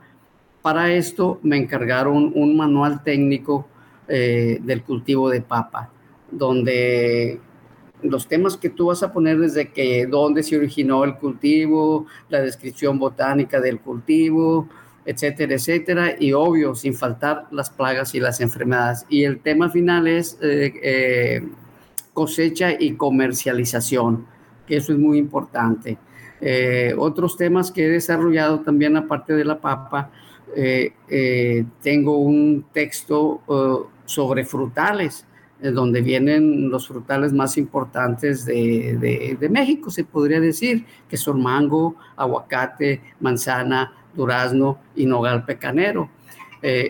Para 0.63 0.91
esto 0.91 1.39
me 1.43 1.57
encargaron 1.57 2.31
un 2.35 2.57
manual 2.57 3.03
técnico 3.03 3.67
eh, 4.07 4.57
del 4.61 4.83
cultivo 4.83 5.29
de 5.29 5.41
papa, 5.41 5.89
donde 6.29 7.39
los 8.03 8.27
temas 8.27 8.57
que 8.57 8.69
tú 8.69 8.87
vas 8.87 9.03
a 9.03 9.11
poner 9.11 9.39
desde 9.39 9.69
que 9.69 10.05
dónde 10.05 10.43
se 10.43 10.57
originó 10.57 11.03
el 11.03 11.15
cultivo, 11.15 12.05
la 12.29 12.41
descripción 12.41 12.99
botánica 12.99 13.59
del 13.59 13.79
cultivo, 13.79 14.67
etcétera, 15.05 15.55
etcétera, 15.55 16.15
y 16.19 16.33
obvio, 16.33 16.75
sin 16.75 16.93
faltar 16.93 17.47
las 17.51 17.69
plagas 17.69 18.13
y 18.15 18.19
las 18.19 18.41
enfermedades. 18.41 19.05
Y 19.09 19.23
el 19.23 19.39
tema 19.39 19.69
final 19.69 20.07
es 20.07 20.37
eh, 20.41 20.73
eh, 20.83 21.47
cosecha 22.13 22.71
y 22.77 22.93
comercialización 22.93 24.27
eso 24.71 24.93
es 24.93 24.99
muy 24.99 25.17
importante. 25.17 25.97
Eh, 26.39 26.95
otros 26.97 27.35
temas 27.35 27.71
que 27.71 27.85
he 27.85 27.89
desarrollado 27.89 28.61
también 28.61 28.95
aparte 28.95 29.33
de 29.33 29.45
la 29.45 29.59
papa, 29.59 30.09
tengo 31.81 32.17
un 32.17 32.65
texto 32.73 33.41
sobre 34.05 34.43
frutales, 34.43 35.25
donde 35.61 36.01
vienen 36.01 36.69
los 36.69 36.87
frutales 36.87 37.33
más 37.33 37.57
importantes 37.57 38.45
de, 38.45 39.47
México, 39.49 39.91
se 39.91 40.03
podría 40.03 40.39
decir, 40.39 40.85
que 41.07 41.17
son 41.17 41.41
mango, 41.41 41.95
aguacate, 42.15 43.01
manzana, 43.19 43.93
durazno 44.15 44.79
y 44.95 45.05
nogal 45.05 45.45
pecanero. 45.45 46.09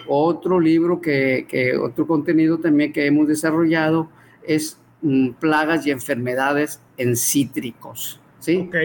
otro 0.08 0.60
libro 0.60 1.02
que, 1.02 1.46
que, 1.50 1.76
otro 1.76 2.08
contenido 2.08 2.60
también 2.60 2.94
que 2.94 3.06
hemos 3.06 3.28
desarrollado 3.28 4.10
es 4.44 4.80
mm, 5.02 5.32
plagas 5.32 5.86
y 5.86 5.92
enfermedades 5.92 6.82
en 6.98 7.16
cítricos. 7.16 8.22
¿sí? 8.40 8.68
Ok. 8.68 8.76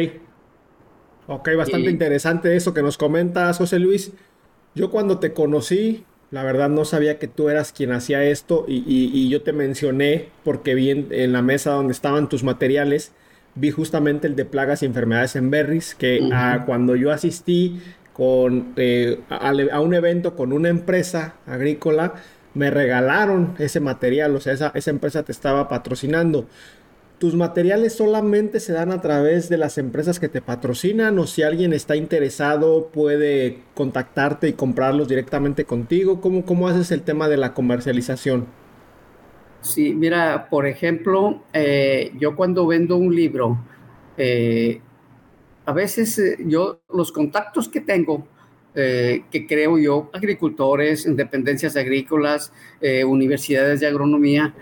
Ok, 1.29 1.49
bastante 1.57 1.91
interesante 1.91 2.55
eso 2.55 2.73
que 2.73 2.83
nos 2.83 2.97
comentas, 2.97 3.59
José 3.59 3.81
Luis. 3.81 4.13
Yo 4.77 4.91
cuando 4.91 5.19
te 5.19 5.33
conocí, 5.33 6.05
la 6.31 6.43
verdad 6.43 6.69
no 6.69 6.85
sabía 6.85 7.19
que 7.19 7.29
tú 7.29 7.49
eras 7.49 7.73
quien 7.73 7.93
hacía 7.93 8.25
esto 8.25 8.65
y, 8.69 9.29
yo 9.29 9.43
te 9.43 9.53
mencioné 9.53 10.29
porque 10.45 10.75
vi 10.75 10.91
en, 10.91 11.33
la 11.33 11.43
mesa 11.43 11.73
donde 11.73 11.93
estaban 11.93 12.29
tus 12.29 12.43
materiales, 12.43 13.13
vi 13.55 13.71
justamente 13.71 14.27
el 14.27 14.37
de 14.37 14.45
plagas 14.45 14.83
y 14.83 14.87
enfermedades 14.87 15.37
en 15.37 15.51
berries, 15.51 15.95
que 15.95 16.29
ah, 16.33 16.65
cuando 16.67 16.97
yo 16.97 17.13
asistí 17.13 17.81
con, 18.13 18.73
eh, 18.77 19.21
a, 19.29 19.81
un 19.81 19.95
evento 19.95 20.35
con 20.35 20.53
una 20.53 20.69
empresa 20.69 21.35
agrícola, 21.47 22.15
me 22.55 22.71
regalaron 22.71 23.55
ese 23.59 23.81
material, 23.81 24.35
o 24.35 24.41
sea, 24.41 24.55
esa, 24.55 24.73
esa 24.75 24.91
empresa 24.91 25.23
te 25.23 25.33
estaba 25.33 25.69
patrocinando. 25.69 26.47
¿Tus 27.19 27.35
materiales 27.35 27.95
solamente 27.95 28.61
se 28.61 28.75
dan 28.75 28.93
a 28.93 29.01
través 29.01 29.49
de 29.49 29.57
las 29.57 29.79
empresas 29.79 30.21
que 30.21 30.29
te 30.29 30.43
patrocinan 30.43 31.19
o 31.19 31.27
si 31.27 31.43
alguien 31.43 31.73
está 31.73 31.97
interesado 31.97 32.89
puede 32.93 33.61
contactarte 33.75 34.49
y 34.49 34.53
comprarlos 34.53 35.09
directamente 35.09 35.65
contigo? 35.65 36.21
¿Cómo, 36.21 36.45
cómo 36.45 36.69
haces 36.69 36.91
el 36.91 37.01
tema 37.03 37.29
de 37.29 37.39
la 37.39 37.55
comercialización? 37.55 38.47
Sí, 39.63 39.95
mira, 39.95 40.49
por 40.49 40.67
ejemplo, 40.67 41.43
eh, 41.53 42.13
yo 42.19 42.37
cuando 42.37 42.67
vendo 42.67 42.97
un 42.97 43.15
libro, 43.17 43.59
eh, 44.17 44.81
a 45.65 45.73
veces 45.73 46.19
eh, 46.19 46.37
yo 46.47 46.83
los 46.89 47.11
contactos 47.13 47.69
que 47.69 47.81
tengo, 47.81 48.29
que 48.75 49.47
creo 49.49 49.79
yo, 49.79 50.11
agricultores, 50.13 51.09
dependencias 51.17 51.79
agrícolas, 51.79 52.53
universidades 53.07 53.81
de 53.81 53.87
agronomía, 53.87 54.55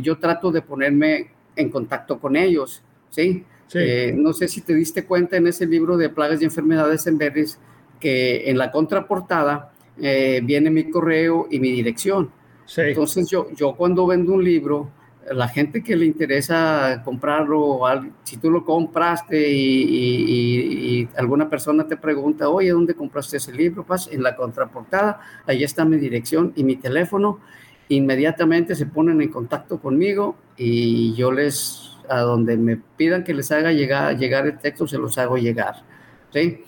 yo 0.00 0.18
trato 0.18 0.50
de 0.50 0.62
ponerme 0.62 1.33
en 1.56 1.70
contacto 1.70 2.18
con 2.18 2.36
ellos, 2.36 2.82
¿sí? 3.10 3.44
Eh, 3.74 4.14
no 4.16 4.32
sé 4.32 4.46
si 4.46 4.60
te 4.60 4.74
diste 4.74 5.04
cuenta 5.04 5.36
en 5.36 5.46
ese 5.46 5.66
libro 5.66 5.96
de 5.96 6.08
plagas 6.08 6.40
y 6.40 6.44
enfermedades 6.44 7.06
en 7.06 7.18
berries 7.18 7.58
que 7.98 8.48
en 8.48 8.58
la 8.58 8.70
contraportada 8.70 9.72
eh, 10.00 10.40
viene 10.44 10.70
mi 10.70 10.90
correo 10.90 11.48
y 11.50 11.58
mi 11.58 11.72
dirección. 11.72 12.30
Entonces 12.76 13.28
yo, 13.28 13.50
yo 13.52 13.74
cuando 13.74 14.06
vendo 14.06 14.32
un 14.32 14.44
libro, 14.44 14.90
la 15.32 15.48
gente 15.48 15.82
que 15.82 15.96
le 15.96 16.06
interesa 16.06 17.02
comprarlo, 17.04 17.80
si 18.24 18.36
tú 18.36 18.50
lo 18.50 18.64
compraste 18.64 19.50
y, 19.50 21.08
alguna 21.16 21.48
persona 21.48 21.86
te 21.86 21.96
pregunta, 21.96 22.48
oye, 22.48 22.70
¿dónde 22.70 22.94
compraste 22.94 23.38
ese 23.38 23.52
libro? 23.52 23.84
Pues 23.84 24.08
en 24.12 24.22
la 24.22 24.36
contraportada, 24.36 25.20
ahí 25.46 25.64
está 25.64 25.84
mi 25.84 25.96
dirección 25.96 26.52
y 26.56 26.64
mi 26.64 26.76
teléfono. 26.76 27.40
Inmediatamente 27.88 28.74
se 28.74 28.86
ponen 28.86 29.20
en 29.20 29.28
contacto 29.28 29.78
conmigo 29.78 30.36
y 30.56 31.14
yo 31.14 31.32
les, 31.32 31.96
a 32.08 32.20
donde 32.20 32.56
me 32.56 32.76
pidan 32.76 33.24
que 33.24 33.34
les 33.34 33.50
haga 33.52 33.72
llegar, 33.72 34.16
llegar 34.16 34.46
el 34.46 34.58
texto, 34.58 34.86
se 34.86 34.98
los 34.98 35.16
hago 35.18 35.36
llegar. 35.36 35.76
¿sí? 36.32 36.62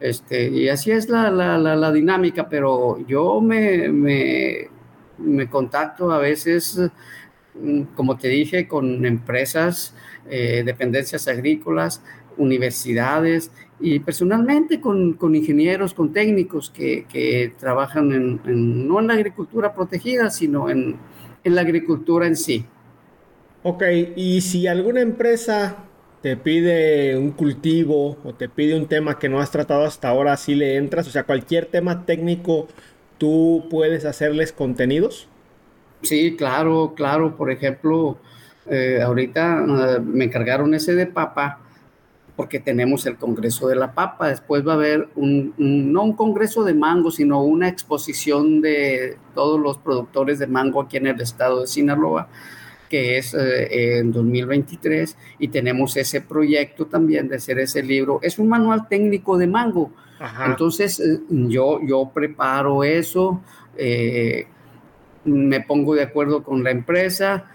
Este, 0.00 0.48
y 0.48 0.68
así 0.68 0.90
es 0.90 1.08
la, 1.08 1.30
la, 1.30 1.58
la, 1.58 1.92
dinámica, 1.92 2.48
pero 2.48 2.98
yo 3.06 3.40
me, 3.40 3.88
me, 3.88 4.68
me 5.18 5.48
contacto 5.48 6.10
a 6.10 6.18
veces 6.18 6.78
Mm, 7.54 7.82
como 7.94 8.16
te 8.16 8.28
dije, 8.28 8.66
con 8.66 9.04
empresas, 9.04 9.94
eh, 10.28 10.62
dependencias 10.64 11.28
agrícolas, 11.28 12.02
universidades 12.38 13.50
y 13.78 13.98
personalmente 13.98 14.80
con, 14.80 15.14
con 15.14 15.34
ingenieros, 15.34 15.92
con 15.92 16.12
técnicos 16.12 16.70
que, 16.70 17.04
que 17.10 17.52
trabajan 17.58 18.12
en, 18.12 18.86
no 18.88 19.00
en 19.00 19.06
la 19.06 19.14
agricultura 19.14 19.74
protegida, 19.74 20.30
sino 20.30 20.70
en, 20.70 20.96
en, 21.44 21.54
la 21.54 21.60
agricultura 21.60 22.26
en 22.26 22.36
sí. 22.36 22.64
Ok, 23.64 23.82
y 24.16 24.40
si 24.40 24.66
alguna 24.66 25.00
empresa 25.00 25.76
te 26.20 26.36
pide 26.36 27.16
un 27.16 27.30
cultivo 27.30 28.16
o 28.24 28.34
te 28.34 28.48
pide 28.48 28.76
un 28.76 28.86
tema 28.86 29.18
que 29.18 29.28
no 29.28 29.40
has 29.40 29.50
tratado 29.50 29.84
hasta 29.84 30.08
ahora, 30.08 30.36
si 30.36 30.54
le 30.54 30.76
entras, 30.76 31.06
o 31.06 31.10
sea, 31.10 31.24
cualquier 31.24 31.66
tema 31.66 32.04
técnico, 32.04 32.66
¿tú 33.18 33.66
puedes 33.70 34.04
hacerles 34.04 34.52
contenidos? 34.52 35.28
Sí, 36.02 36.36
claro, 36.36 36.94
claro. 36.96 37.36
Por 37.36 37.50
ejemplo, 37.50 38.18
eh, 38.66 39.00
ahorita 39.02 39.64
eh, 39.96 40.00
me 40.00 40.24
encargaron 40.24 40.74
ese 40.74 40.94
de 40.94 41.06
papa 41.06 41.60
porque 42.36 42.58
tenemos 42.58 43.06
el 43.06 43.16
Congreso 43.16 43.68
de 43.68 43.76
la 43.76 43.92
Papa. 43.92 44.28
Después 44.28 44.66
va 44.66 44.72
a 44.72 44.76
haber 44.76 45.08
un, 45.14 45.54
no 45.58 46.02
un 46.02 46.14
Congreso 46.14 46.64
de 46.64 46.74
mango, 46.74 47.10
sino 47.10 47.42
una 47.42 47.68
exposición 47.68 48.60
de 48.60 49.18
todos 49.34 49.60
los 49.60 49.78
productores 49.78 50.38
de 50.38 50.46
mango 50.46 50.80
aquí 50.80 50.96
en 50.96 51.06
el 51.06 51.20
estado 51.20 51.60
de 51.60 51.66
Sinaloa, 51.66 52.28
que 52.92 53.16
es 53.16 53.32
eh, 53.32 53.98
en 53.98 54.12
2023. 54.12 55.16
Y 55.38 55.48
tenemos 55.48 55.96
ese 55.96 56.20
proyecto 56.20 56.86
también 56.86 57.28
de 57.28 57.36
hacer 57.36 57.58
ese 57.58 57.82
libro. 57.82 58.20
Es 58.22 58.38
un 58.38 58.48
manual 58.48 58.86
técnico 58.86 59.38
de 59.38 59.46
mango. 59.46 59.90
Entonces, 60.46 61.02
yo, 61.28 61.80
yo 61.84 62.12
preparo 62.14 62.84
eso 62.84 63.40
me 65.24 65.60
pongo 65.60 65.94
de 65.94 66.02
acuerdo 66.02 66.42
con 66.42 66.64
la 66.64 66.70
empresa, 66.70 67.46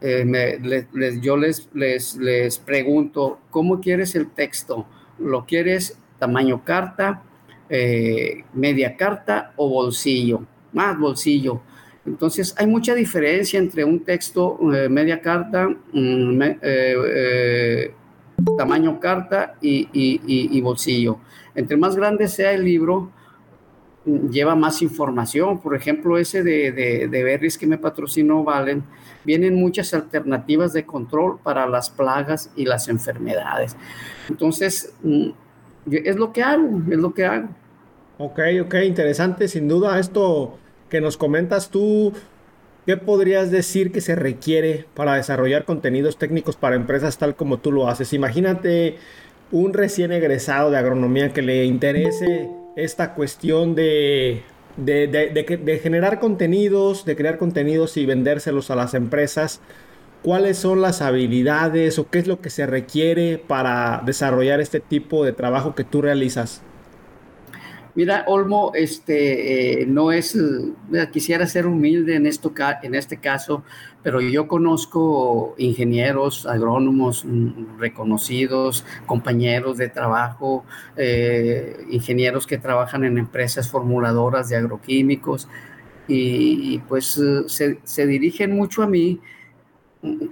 eh, 0.00 0.86
yo 1.20 1.36
les, 1.36 1.68
les, 1.74 2.16
les, 2.16 2.58
pregunto, 2.58 3.40
¿cómo 3.50 3.80
quieres 3.80 4.14
el 4.14 4.30
texto? 4.30 4.86
¿Lo 5.18 5.44
quieres 5.44 5.98
tamaño 6.18 6.64
carta, 6.64 7.22
eh, 7.68 8.44
media 8.54 8.96
carta 8.96 9.52
o 9.56 9.68
bolsillo? 9.68 10.42
Más 10.72 10.98
bolsillo. 10.98 11.60
Entonces, 12.10 12.54
hay 12.58 12.66
mucha 12.66 12.94
diferencia 12.94 13.58
entre 13.58 13.84
un 13.84 14.00
texto 14.00 14.58
eh, 14.74 14.88
media 14.88 15.20
carta, 15.20 15.68
mm, 15.92 16.42
tamaño 18.56 18.98
carta 18.98 19.54
y, 19.60 19.88
y 19.92 20.60
bolsillo. 20.60 21.18
Entre 21.54 21.76
más 21.76 21.96
grande 21.96 22.26
sea 22.28 22.52
el 22.52 22.64
libro, 22.64 23.10
lleva 24.04 24.54
más 24.54 24.82
información. 24.82 25.60
Por 25.60 25.74
ejemplo, 25.74 26.18
ese 26.18 26.42
de, 26.42 26.72
de, 26.72 27.08
de 27.08 27.54
que 27.58 27.66
me 27.66 27.78
patrocinó 27.78 28.44
Valen, 28.44 28.82
vienen 29.24 29.54
muchas 29.54 29.92
alternativas 29.94 30.72
de 30.72 30.84
control 30.84 31.38
para 31.42 31.66
las 31.66 31.90
plagas 31.90 32.50
y 32.56 32.64
las 32.64 32.88
enfermedades. 32.88 33.76
Entonces, 34.28 34.94
mm, 35.02 35.30
es 35.90 36.16
lo 36.16 36.32
que 36.32 36.42
hago, 36.42 36.82
es 36.90 36.98
lo 36.98 37.12
que 37.12 37.24
hago. 37.24 37.48
Ok, 38.18 38.40
ok, 38.64 38.74
interesante, 38.84 39.48
sin 39.48 39.66
duda. 39.68 39.98
Esto 39.98 40.58
que 40.90 41.00
nos 41.00 41.16
comentas 41.16 41.70
tú, 41.70 42.12
¿qué 42.84 42.98
podrías 42.98 43.50
decir 43.50 43.92
que 43.92 44.02
se 44.02 44.14
requiere 44.14 44.84
para 44.94 45.14
desarrollar 45.14 45.64
contenidos 45.64 46.18
técnicos 46.18 46.56
para 46.56 46.76
empresas 46.76 47.16
tal 47.16 47.34
como 47.36 47.58
tú 47.58 47.72
lo 47.72 47.88
haces? 47.88 48.12
Imagínate 48.12 48.96
un 49.52 49.72
recién 49.72 50.12
egresado 50.12 50.70
de 50.70 50.76
agronomía 50.76 51.32
que 51.32 51.42
le 51.42 51.64
interese 51.64 52.50
esta 52.76 53.14
cuestión 53.14 53.74
de, 53.74 54.42
de, 54.76 55.80
generar 55.82 56.20
contenidos, 56.20 57.04
de 57.04 57.16
crear 57.16 57.38
contenidos 57.38 57.96
y 57.96 58.06
vendérselos 58.06 58.70
a 58.70 58.76
las 58.76 58.94
empresas. 58.94 59.60
¿Cuáles 60.22 60.58
son 60.58 60.82
las 60.82 61.00
habilidades 61.00 61.98
o 61.98 62.10
qué 62.10 62.18
es 62.18 62.26
lo 62.26 62.40
que 62.40 62.50
se 62.50 62.66
requiere 62.66 63.38
para 63.38 64.02
desarrollar 64.04 64.60
este 64.60 64.78
tipo 64.78 65.24
de 65.24 65.32
trabajo 65.32 65.74
que 65.74 65.84
tú 65.84 66.02
realizas? 66.02 66.62
Mira, 67.94 68.24
Olmo, 68.28 68.70
este, 68.74 69.82
eh, 69.82 69.86
no 69.86 70.12
es, 70.12 70.38
quisiera 71.12 71.46
ser 71.46 71.66
humilde 71.66 72.14
en, 72.14 72.26
esto, 72.26 72.52
en 72.82 72.94
este 72.94 73.16
caso, 73.16 73.64
pero 74.02 74.20
yo 74.20 74.46
conozco 74.46 75.54
ingenieros, 75.58 76.46
agrónomos 76.46 77.24
mm, 77.24 77.78
reconocidos, 77.78 78.84
compañeros 79.06 79.76
de 79.76 79.88
trabajo, 79.88 80.64
eh, 80.96 81.84
ingenieros 81.90 82.46
que 82.46 82.58
trabajan 82.58 83.04
en 83.04 83.18
empresas 83.18 83.68
formuladoras 83.68 84.48
de 84.48 84.56
agroquímicos 84.56 85.48
y, 86.06 86.78
pues 86.88 87.20
se, 87.46 87.78
se 87.82 88.06
dirigen 88.06 88.54
mucho 88.54 88.82
a 88.82 88.86
mí 88.86 89.20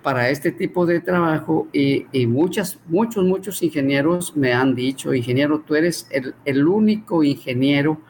para 0.02 0.30
este 0.30 0.50
tipo 0.50 0.86
de 0.86 1.00
trabajo 1.00 1.68
y, 1.72 2.06
muchas, 2.26 2.78
muchos, 2.86 3.24
muchos 3.24 3.62
ingenieros 3.62 4.34
me 4.36 4.52
han 4.52 4.74
dicho, 4.74 5.12
ingeniero, 5.12 5.60
tú 5.60 5.74
eres 5.74 6.06
el, 6.10 6.34
el, 6.44 6.66
único 6.66 7.22
ingeniero 7.22 8.00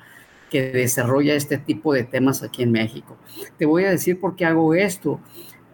que 0.51 0.71
desarrolla 0.71 1.35
este 1.35 1.59
tipo 1.59 1.92
de 1.92 2.05
temas 2.05 2.42
aquí 2.42 2.62
en 2.62 2.73
México. 2.73 3.16
Te 3.59 3.66
voy 3.66 3.85
a 3.85 3.90
decir 3.90 4.21
por 4.21 4.37
qué 4.37 4.44
hago 4.44 4.73
esto. 4.75 5.21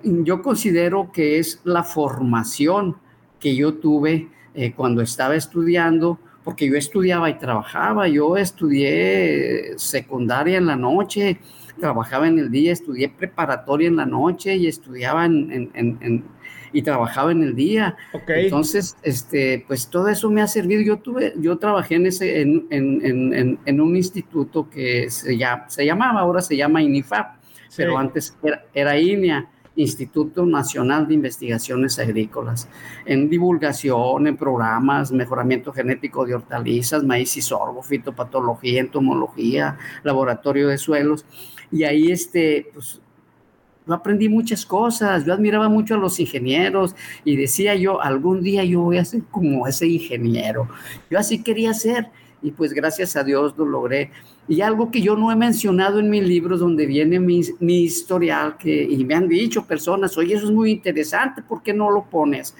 Yo 0.02 0.42
considero 0.42 1.10
que 1.12 1.38
es 1.38 1.60
la 1.64 1.84
formación 1.84 2.96
que 3.38 3.54
yo 3.54 3.74
tuve 3.74 4.28
eh, 4.54 4.72
cuando 4.72 5.02
estaba 5.02 5.34
estudiando, 5.36 6.18
porque 6.44 6.68
yo 6.68 6.76
estudiaba 6.76 7.28
y 7.28 7.38
trabajaba, 7.38 8.08
yo 8.08 8.36
estudié 8.36 9.74
secundaria 9.76 10.58
en 10.58 10.66
la 10.66 10.76
noche, 10.76 11.38
trabajaba 11.78 12.28
en 12.28 12.38
el 12.38 12.50
día, 12.50 12.72
estudié 12.72 13.08
preparatoria 13.08 13.88
en 13.88 13.96
la 13.96 14.06
noche 14.06 14.56
y 14.56 14.66
estudiaba 14.66 15.24
en, 15.26 16.24
y 16.72 16.82
trabajaba 16.82 17.32
en 17.32 17.42
el 17.42 17.54
día. 17.54 17.96
Entonces, 18.26 18.96
este, 19.02 19.64
pues 19.66 19.88
todo 19.88 20.08
eso 20.08 20.30
me 20.30 20.42
ha 20.42 20.46
servido. 20.46 20.82
Yo 20.82 20.98
tuve, 20.98 21.32
yo 21.38 21.56
trabajé 21.58 21.94
en 21.94 22.06
ese, 22.06 22.40
en, 22.40 23.80
un 23.80 23.96
instituto 23.96 24.68
que 24.68 25.08
se, 25.10 25.36
ya, 25.36 25.64
se 25.68 25.86
llamaba, 25.86 26.20
ahora 26.20 26.42
se 26.42 26.56
llama 26.56 26.82
INIFAP, 26.82 27.36
pero 27.76 27.96
antes 27.96 28.36
era, 28.42 28.64
era 28.74 28.98
INIA. 28.98 29.48
Instituto 29.76 30.46
Nacional 30.46 31.08
de 31.08 31.14
Investigaciones 31.14 31.98
Agrícolas, 31.98 32.68
en 33.06 33.28
divulgación, 33.28 34.26
en 34.26 34.36
programas, 34.36 35.10
mejoramiento 35.10 35.72
genético 35.72 36.24
de 36.24 36.34
hortalizas, 36.34 37.02
maíz 37.02 37.36
y 37.36 37.42
sorgo, 37.42 37.82
fitopatología, 37.82 38.80
entomología, 38.80 39.76
laboratorio 40.04 40.68
de 40.68 40.78
suelos. 40.78 41.26
Y 41.74 41.82
ahí, 41.82 42.12
este, 42.12 42.68
pues, 42.72 43.00
yo 43.84 43.92
aprendí 43.92 44.28
muchas 44.28 44.64
cosas, 44.64 45.26
yo 45.26 45.34
admiraba 45.34 45.68
mucho 45.68 45.96
a 45.96 45.98
los 45.98 46.20
ingenieros 46.20 46.94
y 47.24 47.36
decía 47.36 47.74
yo, 47.74 48.00
algún 48.00 48.42
día 48.42 48.62
yo 48.62 48.80
voy 48.80 48.98
a 48.98 49.04
ser 49.04 49.24
como 49.24 49.66
ese 49.66 49.88
ingeniero. 49.88 50.68
Yo 51.10 51.18
así 51.18 51.42
quería 51.42 51.74
ser 51.74 52.10
y 52.42 52.52
pues 52.52 52.72
gracias 52.72 53.16
a 53.16 53.24
Dios 53.24 53.54
lo 53.58 53.66
logré. 53.66 54.12
Y 54.46 54.60
algo 54.60 54.92
que 54.92 55.02
yo 55.02 55.16
no 55.16 55.32
he 55.32 55.36
mencionado 55.36 55.98
en 55.98 56.10
mis 56.10 56.22
libros, 56.22 56.60
donde 56.60 56.86
viene 56.86 57.18
mi, 57.18 57.40
mi 57.58 57.82
historial, 57.82 58.56
que, 58.56 58.84
y 58.84 59.04
me 59.04 59.16
han 59.16 59.26
dicho 59.26 59.66
personas, 59.66 60.16
oye, 60.16 60.34
eso 60.34 60.46
es 60.46 60.52
muy 60.52 60.70
interesante, 60.70 61.42
¿por 61.42 61.60
qué 61.60 61.74
no 61.74 61.90
lo 61.90 62.04
pones? 62.04 62.54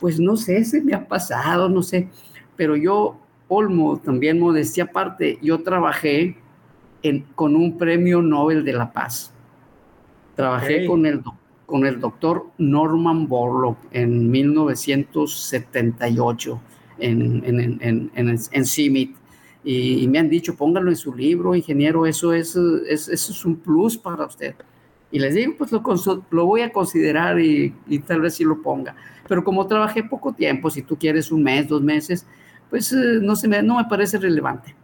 Pues 0.00 0.18
no 0.18 0.36
sé, 0.36 0.64
se 0.64 0.82
me 0.82 0.92
ha 0.92 1.06
pasado, 1.06 1.68
no 1.68 1.82
sé, 1.82 2.08
pero 2.56 2.74
yo, 2.74 3.16
Olmo, 3.46 3.98
también 3.98 4.40
modestia 4.40 4.84
aparte, 4.84 5.38
yo 5.40 5.62
trabajé 5.62 6.36
con 7.34 7.56
un 7.56 7.78
premio 7.78 8.20
Nobel 8.22 8.64
de 8.64 8.72
la 8.72 8.92
Paz. 8.92 9.32
Trabajé 10.34 10.86
con, 10.86 11.04
el, 11.06 11.22
con 11.66 11.84
el 11.86 12.00
doctor 12.00 12.46
Norman 12.58 13.28
Borlaug 13.28 13.76
en 13.90 14.30
1978 14.30 16.60
en, 16.98 17.42
en, 17.44 17.78
en, 17.82 18.10
en 18.14 18.66
CIMIT. 18.66 19.16
Y, 19.62 20.08
me 20.08 20.18
han 20.18 20.30
dicho, 20.30 20.56
póngalo 20.56 20.88
en 20.90 20.96
su 20.96 21.14
libro, 21.14 21.54
ingeniero, 21.54 22.06
eso 22.06 22.32
es, 22.32 22.56
eso 22.56 23.12
es 23.12 23.44
un 23.44 23.56
plus 23.56 23.98
para 23.98 24.24
usted. 24.24 24.54
Y 25.12 25.18
les 25.18 25.34
digo, 25.34 25.54
pues 25.58 25.70
lo, 25.72 25.82
lo 26.30 26.46
voy 26.46 26.62
a 26.62 26.72
considerar 26.72 27.38
y, 27.40 27.74
y, 27.86 27.98
tal 27.98 28.22
vez 28.22 28.34
sí 28.34 28.44
lo 28.44 28.62
ponga. 28.62 28.96
Pero 29.28 29.44
como 29.44 29.66
trabajé 29.66 30.02
poco 30.02 30.32
tiempo, 30.32 30.70
si 30.70 30.80
tú 30.82 30.96
quieres 30.96 31.30
un 31.30 31.42
mes, 31.42 31.68
dos 31.68 31.82
meses, 31.82 32.26
pues 32.70 32.90
eh, 32.92 33.18
no, 33.20 33.36
se 33.36 33.48
me, 33.48 33.62
no 33.62 33.76
me 33.76 33.84
parece 33.84 34.16
relevante. 34.18 34.74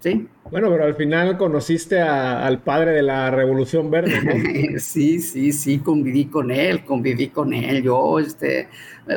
¿Sí? 0.00 0.28
Bueno, 0.50 0.68
pero 0.70 0.84
al 0.84 0.96
final 0.96 1.38
conociste 1.38 2.00
al 2.00 2.60
padre 2.62 2.92
de 2.92 3.02
la 3.02 3.30
Revolución 3.30 3.88
Verde, 3.90 4.20
¿no? 4.22 4.78
sí, 4.80 5.20
sí, 5.20 5.52
sí, 5.52 5.78
conviví 5.78 6.24
con 6.24 6.50
él, 6.50 6.84
conviví 6.84 7.28
con 7.28 7.52
él. 7.52 7.84
Yo, 7.84 8.18
este, 8.18 8.68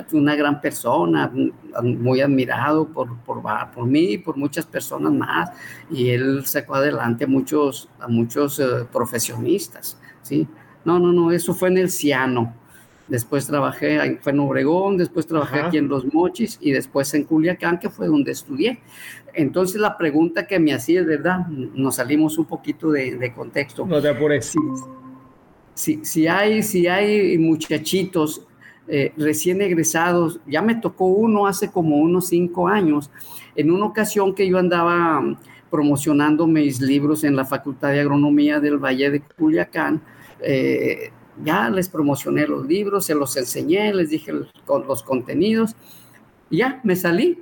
fui 0.07 0.19
una 0.19 0.35
gran 0.35 0.61
persona, 0.61 1.31
muy 1.81 2.21
admirado 2.21 2.87
por, 2.87 3.17
por, 3.21 3.41
por 3.73 3.85
mí 3.87 4.11
y 4.11 4.17
por 4.19 4.37
muchas 4.37 4.65
personas 4.65 5.11
más. 5.11 5.49
Y 5.89 6.09
él 6.09 6.45
sacó 6.45 6.75
adelante 6.75 7.23
a 7.23 7.27
muchos, 7.27 7.89
a 7.99 8.07
muchos 8.07 8.59
eh, 8.59 8.85
profesionistas, 8.91 9.97
¿sí? 10.21 10.47
No, 10.85 10.99
no, 10.99 11.11
no, 11.11 11.31
eso 11.31 11.55
fue 11.55 11.69
en 11.69 11.79
el 11.79 11.89
Ciano. 11.89 12.53
Después 13.13 13.45
trabajé, 13.45 14.17
fue 14.21 14.31
en 14.31 14.39
Obregón, 14.39 14.97
después 14.97 15.27
trabajé 15.27 15.59
aquí 15.59 15.77
en 15.77 15.87
Los 15.87 16.11
Mochis 16.11 16.57
y 16.59 16.71
después 16.71 17.13
en 17.13 17.25
Culiacán, 17.25 17.77
que 17.77 17.87
fue 17.87 18.07
donde 18.07 18.31
estudié. 18.31 18.79
Entonces 19.35 19.79
la 19.79 19.99
pregunta 19.99 20.47
que 20.47 20.57
me 20.57 20.73
hacía 20.73 21.01
es 21.01 21.05
verdad, 21.05 21.45
nos 21.47 21.97
salimos 21.97 22.39
un 22.39 22.45
poquito 22.45 22.89
de, 22.89 23.31
contexto. 23.35 23.85
No 23.85 24.01
te 24.01 24.09
apures. 24.09 24.55
Si, 25.75 26.03
si, 26.03 26.25
hay, 26.25 26.63
si 26.63 26.87
hay 26.87 27.37
muchachitos 27.37 28.47
eh, 28.87 29.13
recién 29.15 29.61
egresados, 29.61 30.39
ya 30.47 30.63
me 30.63 30.73
tocó 30.73 31.05
uno 31.05 31.45
hace 31.45 31.69
como 31.69 31.97
unos 31.97 32.29
cinco 32.29 32.67
años, 32.67 33.11
en 33.55 33.69
una 33.69 33.85
ocasión 33.85 34.33
que 34.33 34.49
yo 34.49 34.57
andaba 34.57 35.21
promocionando 35.69 36.47
mis 36.47 36.81
libros 36.81 37.23
en 37.23 37.35
la 37.35 37.45
Facultad 37.45 37.89
de 37.89 37.99
Agronomía 37.99 38.59
del 38.59 38.79
Valle 38.79 39.11
de 39.11 39.21
Culiacán, 39.21 40.01
eh, 40.39 41.11
ya 41.43 41.69
les 41.69 41.89
promocioné 41.89 42.47
los 42.47 42.65
libros, 42.65 43.05
se 43.05 43.15
los 43.15 43.35
enseñé, 43.37 43.93
les 43.93 44.09
dije 44.09 44.31
los 44.33 45.03
contenidos, 45.03 45.75
y 46.49 46.57
ya 46.57 46.81
me 46.83 46.95
salí 46.95 47.39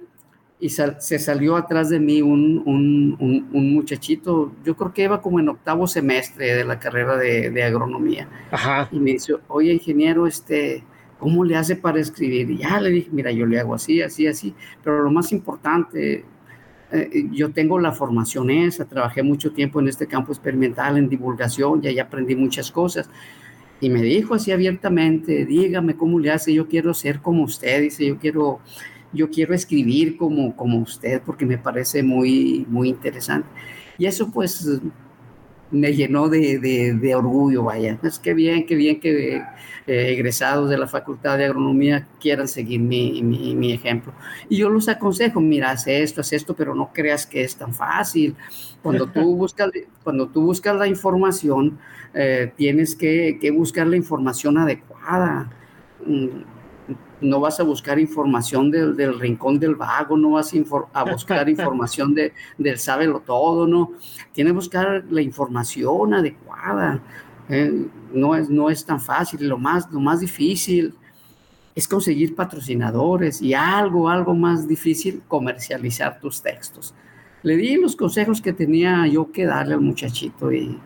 y 0.61 0.69
se 0.69 1.17
salió 1.17 1.55
atrás 1.55 1.89
de 1.89 1.99
mí 1.99 2.21
un, 2.21 2.61
un, 2.67 3.73
muchachito, 3.73 4.53
yo 4.63 4.77
creo 4.77 4.93
que 4.93 5.03
iba 5.03 5.19
como 5.19 5.39
en 5.39 5.49
octavo 5.49 5.87
semestre 5.87 6.53
de 6.53 6.63
la 6.63 6.77
carrera 6.77 7.17
de, 7.17 7.63
agronomía. 7.63 8.29
Y 8.91 8.99
me 8.99 9.13
dice, 9.13 9.33
oye, 9.47 9.73
ingeniero, 9.73 10.27
este, 10.27 10.83
¿cómo 11.17 11.43
le 11.43 11.57
hace 11.57 11.75
para 11.75 11.99
escribir? 11.99 12.51
Y 12.51 12.57
ya 12.59 12.79
le 12.79 12.91
dije, 12.91 13.09
mira, 13.11 13.31
yo 13.31 13.47
le 13.47 13.59
hago 13.59 13.73
así, 13.73 14.03
así, 14.03 14.27
así, 14.27 14.53
pero 14.83 15.01
lo 15.01 15.09
más 15.09 15.31
importante, 15.31 16.25
eh, 16.91 17.27
yo 17.31 17.51
tengo 17.51 17.79
la 17.79 17.91
formación 17.91 18.51
esa, 18.51 18.85
trabajé 18.85 19.23
mucho 19.23 19.53
tiempo 19.53 19.79
en 19.79 19.87
este 19.87 20.05
campo 20.05 20.31
experimental, 20.31 20.95
en 20.95 21.09
divulgación, 21.09 21.79
y 21.83 21.87
ahí 21.87 21.97
aprendí 21.97 22.35
muchas 22.35 22.71
cosas. 22.71 23.09
Y 23.81 23.89
me 23.89 24.01
dijo 24.01 24.35
así 24.35 24.51
abiertamente, 24.51 25.45
dígame 25.45 25.97
cómo 25.97 26.19
le 26.19 26.31
hace, 26.31 26.53
yo 26.53 26.67
quiero 26.67 26.93
ser 26.93 27.19
como 27.19 27.43
usted, 27.43 27.81
dice, 27.81 28.05
yo 28.05 28.19
quiero, 28.19 28.59
yo 29.11 29.31
quiero 29.31 29.55
escribir 29.55 30.17
como, 30.17 30.55
como 30.55 30.77
usted 30.77 31.21
porque 31.25 31.47
me 31.47 31.57
parece 31.57 32.03
muy, 32.03 32.65
muy 32.69 32.89
interesante. 32.89 33.49
Y 33.97 34.05
eso 34.05 34.31
pues 34.31 34.81
me 35.71 35.93
llenó 35.93 36.29
de, 36.29 36.59
de, 36.59 37.15
orgullo, 37.15 37.63
vaya. 37.63 37.97
Es 38.03 38.19
que 38.19 38.33
bien, 38.33 38.65
qué 38.65 38.75
bien 38.75 38.99
que 38.99 39.37
eh, 39.37 39.43
egresados 39.87 40.69
de 40.69 40.77
la 40.77 40.87
Facultad 40.87 41.37
de 41.37 41.45
Agronomía 41.45 42.07
quieran 42.19 42.47
seguir 42.47 42.81
mi, 42.81 43.21
mi, 43.23 43.55
mi, 43.55 43.71
ejemplo. 43.71 44.13
Y 44.49 44.57
yo 44.57 44.69
los 44.69 44.89
aconsejo, 44.89 45.39
mira, 45.39 45.71
haz 45.71 45.87
esto, 45.87 46.21
haz 46.21 46.33
esto, 46.33 46.53
pero 46.55 46.75
no 46.75 46.91
creas 46.93 47.25
que 47.25 47.43
es 47.43 47.55
tan 47.55 47.73
fácil. 47.73 48.35
Cuando 48.81 49.07
tú 49.07 49.35
buscas, 49.37 49.69
cuando 50.03 50.27
tú 50.27 50.41
buscas 50.43 50.75
la 50.75 50.87
información, 50.87 51.79
eh, 52.13 52.51
tienes 52.55 52.95
que, 52.95 53.51
buscar 53.55 53.87
la 53.87 53.95
información 53.95 54.57
adecuada. 54.57 55.49
Mm, 56.05 56.27
no 57.21 57.39
vas 57.39 57.59
a 57.59 57.63
buscar 57.63 57.99
información 57.99 58.71
del, 58.71 59.19
rincón 59.19 59.59
del 59.59 59.75
vago, 59.75 60.17
no 60.17 60.31
vas 60.31 60.53
a, 60.93 61.03
buscar 61.03 61.47
información 61.49 62.13
de, 62.13 62.33
del 62.57 62.77
sábelo 62.77 63.19
todo, 63.19 63.67
no. 63.67 63.93
Tienes 64.31 64.51
que 64.51 64.55
buscar 64.55 65.05
la 65.09 65.21
información 65.21 66.13
adecuada. 66.13 67.01
Eh, 67.49 67.87
no, 68.13 68.35
es, 68.35 68.49
no 68.49 68.69
es 68.69 68.85
tan 68.85 68.99
fácil. 68.99 69.47
Lo 69.47 69.57
más, 69.57 69.91
lo 69.91 69.99
más 69.99 70.19
difícil 70.19 70.95
es 71.75 71.87
conseguir 71.87 72.35
patrocinadores 72.35 73.41
y 73.41 73.53
algo, 73.53 74.09
algo 74.09 74.33
más 74.33 74.67
difícil, 74.67 75.21
comercializar 75.27 76.19
tus 76.19 76.41
textos. 76.41 76.93
Le 77.43 77.55
di 77.55 77.75
los 77.75 77.95
consejos 77.95 78.41
que 78.41 78.53
tenía 78.53 79.07
yo 79.07 79.31
que 79.31 79.45
darle 79.45 79.73
al 79.73 79.81
muchachito 79.81 80.51
y, 80.51 80.77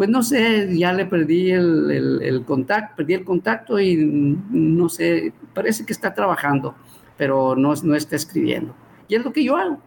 pues 0.00 0.08
no 0.08 0.22
sé, 0.22 0.66
ya 0.78 0.94
le 0.94 1.04
perdí 1.04 1.50
el, 1.50 2.42
contacto, 2.46 2.96
perdí 2.96 3.12
el 3.12 3.22
contacto 3.22 3.78
y 3.78 3.96
no 3.98 4.88
sé, 4.88 5.34
parece 5.52 5.84
que 5.84 5.92
está 5.92 6.14
trabajando, 6.14 6.74
pero 7.18 7.54
no, 7.54 7.74
no 7.82 7.94
está 7.94 8.16
escribiendo. 8.16 8.74
Y 9.08 9.16
es 9.16 9.22
lo 9.22 9.30
que 9.30 9.44
yo 9.44 9.58
hago. 9.58 9.78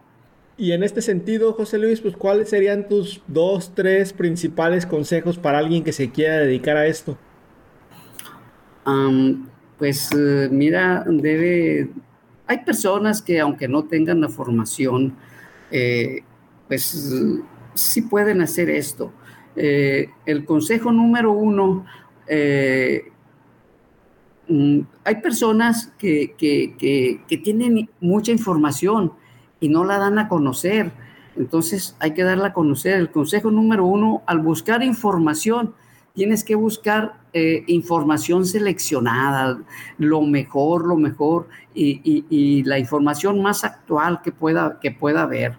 Y 0.55 0.73
en 0.73 0.83
este 0.83 1.01
sentido, 1.01 1.53
José 1.53 1.79
Luis, 1.79 1.99
pues 1.99 2.15
¿cuáles 2.15 2.49
serían 2.49 2.87
tus 2.87 3.23
dos, 3.25 3.73
tres 3.73 4.13
principales 4.13 4.85
consejos 4.85 5.39
para 5.39 5.57
alguien 5.57 5.83
que 5.83 5.91
se 5.91 6.11
quiera 6.11 6.37
dedicar 6.37 6.77
a 6.77 6.85
esto? 6.85 7.17
pues 9.79 10.11
eh, 10.15 10.47
mira, 10.51 11.05
debe, 11.07 11.89
hay 12.45 12.59
personas 12.59 13.19
que 13.19 13.39
aunque 13.39 13.67
no 13.67 13.85
tengan 13.85 14.21
la 14.21 14.29
formación, 14.29 15.15
eh, 15.71 16.19
pues 16.67 17.03
sí 17.73 18.03
pueden 18.03 18.41
hacer 18.41 18.69
esto. 18.69 19.11
Eh, 19.55 20.09
el 20.25 20.45
consejo 20.45 20.91
número 20.91 21.31
uno, 21.31 21.85
eh, 22.27 23.11
mm, 24.47 24.79
hay 25.03 25.15
personas 25.21 25.93
que, 25.97 26.35
tienen 27.43 27.89
mucha 27.99 28.31
información 28.31 29.13
y 29.59 29.69
no 29.69 29.83
la 29.83 29.97
dan 29.97 30.19
a 30.19 30.27
conocer. 30.27 30.91
Entonces 31.35 31.95
hay 31.99 32.13
que 32.13 32.23
darla 32.23 32.47
a 32.47 32.53
conocer. 32.53 32.95
El 32.95 33.11
consejo 33.11 33.51
número 33.51 33.85
uno, 33.85 34.23
al 34.25 34.39
buscar 34.39 34.83
información, 34.83 35.73
tienes 36.13 36.43
que 36.43 36.55
buscar 36.55 37.23
eh, 37.33 37.63
información 37.67 38.45
seleccionada, 38.45 39.59
lo 39.97 40.21
mejor, 40.21 40.85
lo 40.85 40.95
mejor, 40.95 41.47
y, 41.73 42.63
la 42.63 42.77
información 42.77 43.41
más 43.41 43.63
actual 43.63 44.21
que 44.21 44.31
pueda, 44.31 44.79
que 44.79 44.91
pueda 44.91 45.23
haber. 45.23 45.57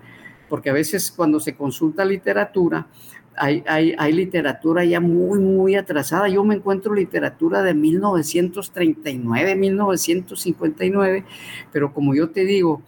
Porque 0.49 0.71
a 0.71 0.73
veces 0.73 1.11
cuando 1.11 1.41
se 1.41 1.57
consulta 1.57 2.05
literatura, 2.05 2.87
hay, 3.37 4.13
literatura 4.13 4.85
ya 4.85 5.01
muy, 5.01 5.39
muy 5.39 5.75
atrasada. 5.75 6.29
Yo 6.29 6.45
me 6.45 6.57
encuentro 6.57 6.95
literatura 6.95 7.63
de 7.63 7.75
1939, 7.75 9.57
1959, 9.57 11.25
pero 11.73 11.93
como 11.93 12.15
yo 12.15 12.31
te 12.31 12.45
digo, 12.45 12.83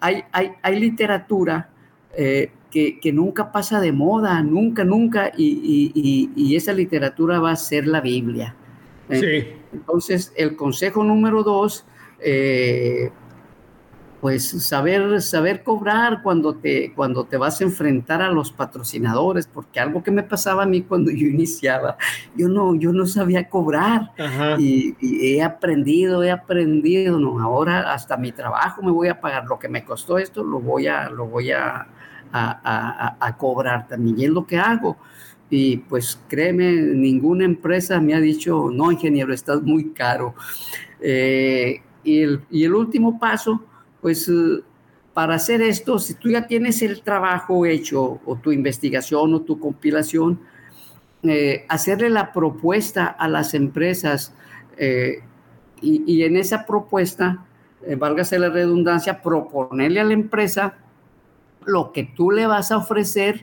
hay, 0.00 0.24
hay, 0.32 0.80
literatura 0.80 1.70
eh, 2.16 2.50
que, 2.70 3.12
nunca 3.12 3.52
pasa 3.52 3.80
de 3.80 3.92
moda, 3.92 4.42
nunca, 4.42 4.84
nunca, 4.84 5.32
y, 5.36 6.54
esa 6.56 6.72
literatura 6.72 7.40
va 7.40 7.52
a 7.52 7.56
ser 7.56 7.86
la 7.86 8.00
Biblia. 8.00 8.54
¿eh? 9.08 9.56
Entonces, 9.72 10.32
el 10.36 10.56
consejo 10.56 11.04
número 11.04 11.42
dos, 11.42 11.84
eh, 12.20 13.10
pues 14.20 14.50
saber, 14.66 15.22
saber 15.22 15.62
cobrar 15.62 16.22
cuando 16.22 16.54
te, 16.54 16.92
cuando 16.94 17.24
te 17.24 17.38
vas 17.38 17.60
a 17.60 17.64
enfrentar 17.64 18.20
a 18.20 18.30
los 18.30 18.52
patrocinadores, 18.52 19.46
porque 19.46 19.80
algo 19.80 20.02
que 20.02 20.10
me 20.10 20.22
pasaba 20.22 20.64
a 20.64 20.66
mí 20.66 20.82
cuando 20.82 21.10
yo 21.10 21.26
iniciaba, 21.26 21.96
yo 22.36 22.48
no, 22.48 22.74
yo 22.74 22.92
no 22.92 23.06
sabía 23.06 23.48
cobrar. 23.48 24.12
Y, 24.58 24.94
he 25.00 25.42
aprendido, 25.42 26.22
he 26.22 26.30
aprendido, 26.30 27.18
no, 27.18 27.40
ahora 27.40 27.92
hasta 27.92 28.16
mi 28.16 28.32
trabajo 28.32 28.82
me 28.82 28.90
voy 28.90 29.08
a 29.08 29.20
pagar, 29.20 29.46
lo 29.46 29.58
que 29.58 29.68
me 29.68 29.84
costó 29.84 30.18
esto 30.18 30.44
lo 30.44 30.60
voy 30.60 30.86
a, 30.86 31.08
lo 31.08 31.26
voy 31.26 31.52
a, 31.52 31.86
a, 32.32 33.36
cobrar 33.38 33.88
también, 33.88 34.18
y 34.18 34.24
es 34.24 34.30
lo 34.30 34.46
que 34.46 34.58
hago. 34.58 34.98
Y 35.48 35.78
pues 35.78 36.20
créeme, 36.28 36.72
ninguna 36.72 37.44
empresa 37.44 38.00
me 38.00 38.14
ha 38.14 38.20
dicho, 38.20 38.68
no, 38.70 38.92
ingeniero, 38.92 39.32
estás 39.32 39.62
muy 39.62 39.92
caro. 39.92 40.34
Eh, 41.00 41.80
y, 42.04 42.22
el, 42.22 42.40
y 42.50 42.64
el 42.64 42.74
último 42.74 43.18
paso, 43.18 43.64
pues 44.00 44.28
eh, 44.28 44.62
para 45.14 45.34
hacer 45.34 45.62
esto, 45.62 45.98
si 45.98 46.14
tú 46.14 46.30
ya 46.30 46.46
tienes 46.46 46.82
el 46.82 47.02
trabajo 47.02 47.66
hecho 47.66 48.20
o 48.24 48.36
tu 48.36 48.52
investigación 48.52 49.34
o 49.34 49.42
tu 49.42 49.58
compilación, 49.58 50.40
eh, 51.22 51.66
hacerle 51.68 52.10
la 52.10 52.32
propuesta 52.32 53.06
a 53.06 53.28
las 53.28 53.54
empresas 53.54 54.34
eh, 54.76 55.22
y, 55.82 56.22
en 56.22 56.36
esa 56.36 56.66
propuesta, 56.66 57.46
válgase 57.98 58.38
la 58.38 58.50
redundancia, 58.50 59.22
proponerle 59.22 60.00
a 60.00 60.04
la 60.04 60.12
empresa 60.12 60.74
lo 61.64 61.92
que 61.92 62.04
tú 62.04 62.30
le 62.30 62.46
vas 62.46 62.70
a 62.70 62.76
ofrecer 62.76 63.42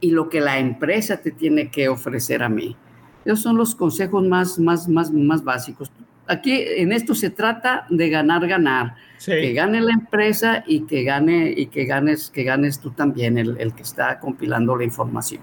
y 0.00 0.12
lo 0.12 0.28
que 0.28 0.40
la 0.40 0.60
empresa 0.60 1.20
te 1.20 1.32
tiene 1.32 1.68
que 1.68 1.88
ofrecer 1.88 2.44
a 2.44 2.48
mí. 2.48 2.76
Esos 3.24 3.42
son 3.42 3.56
los 3.56 3.74
consejos 3.74 4.24
más, 4.24 4.60
más, 4.60 4.88
más, 4.88 5.10
más 5.10 5.42
básicos 5.42 5.90
aquí 6.30 6.64
en 6.76 6.92
esto 6.92 7.14
se 7.14 7.30
trata 7.30 7.86
de 7.90 8.08
ganar, 8.08 8.46
ganar. 8.46 8.94
Que 9.24 9.52
gane 9.52 9.82
la 9.82 9.92
empresa 9.92 10.64
y 10.66 10.86
que 10.86 11.02
gane 11.02 11.52
y 11.54 11.66
que 11.66 11.84
ganes, 11.84 12.30
que 12.30 12.42
ganes 12.42 12.80
tú 12.80 12.90
también, 12.90 13.36
el, 13.36 13.74
que 13.74 13.82
está 13.82 14.18
compilando 14.18 14.74
la 14.76 14.84
información. 14.84 15.42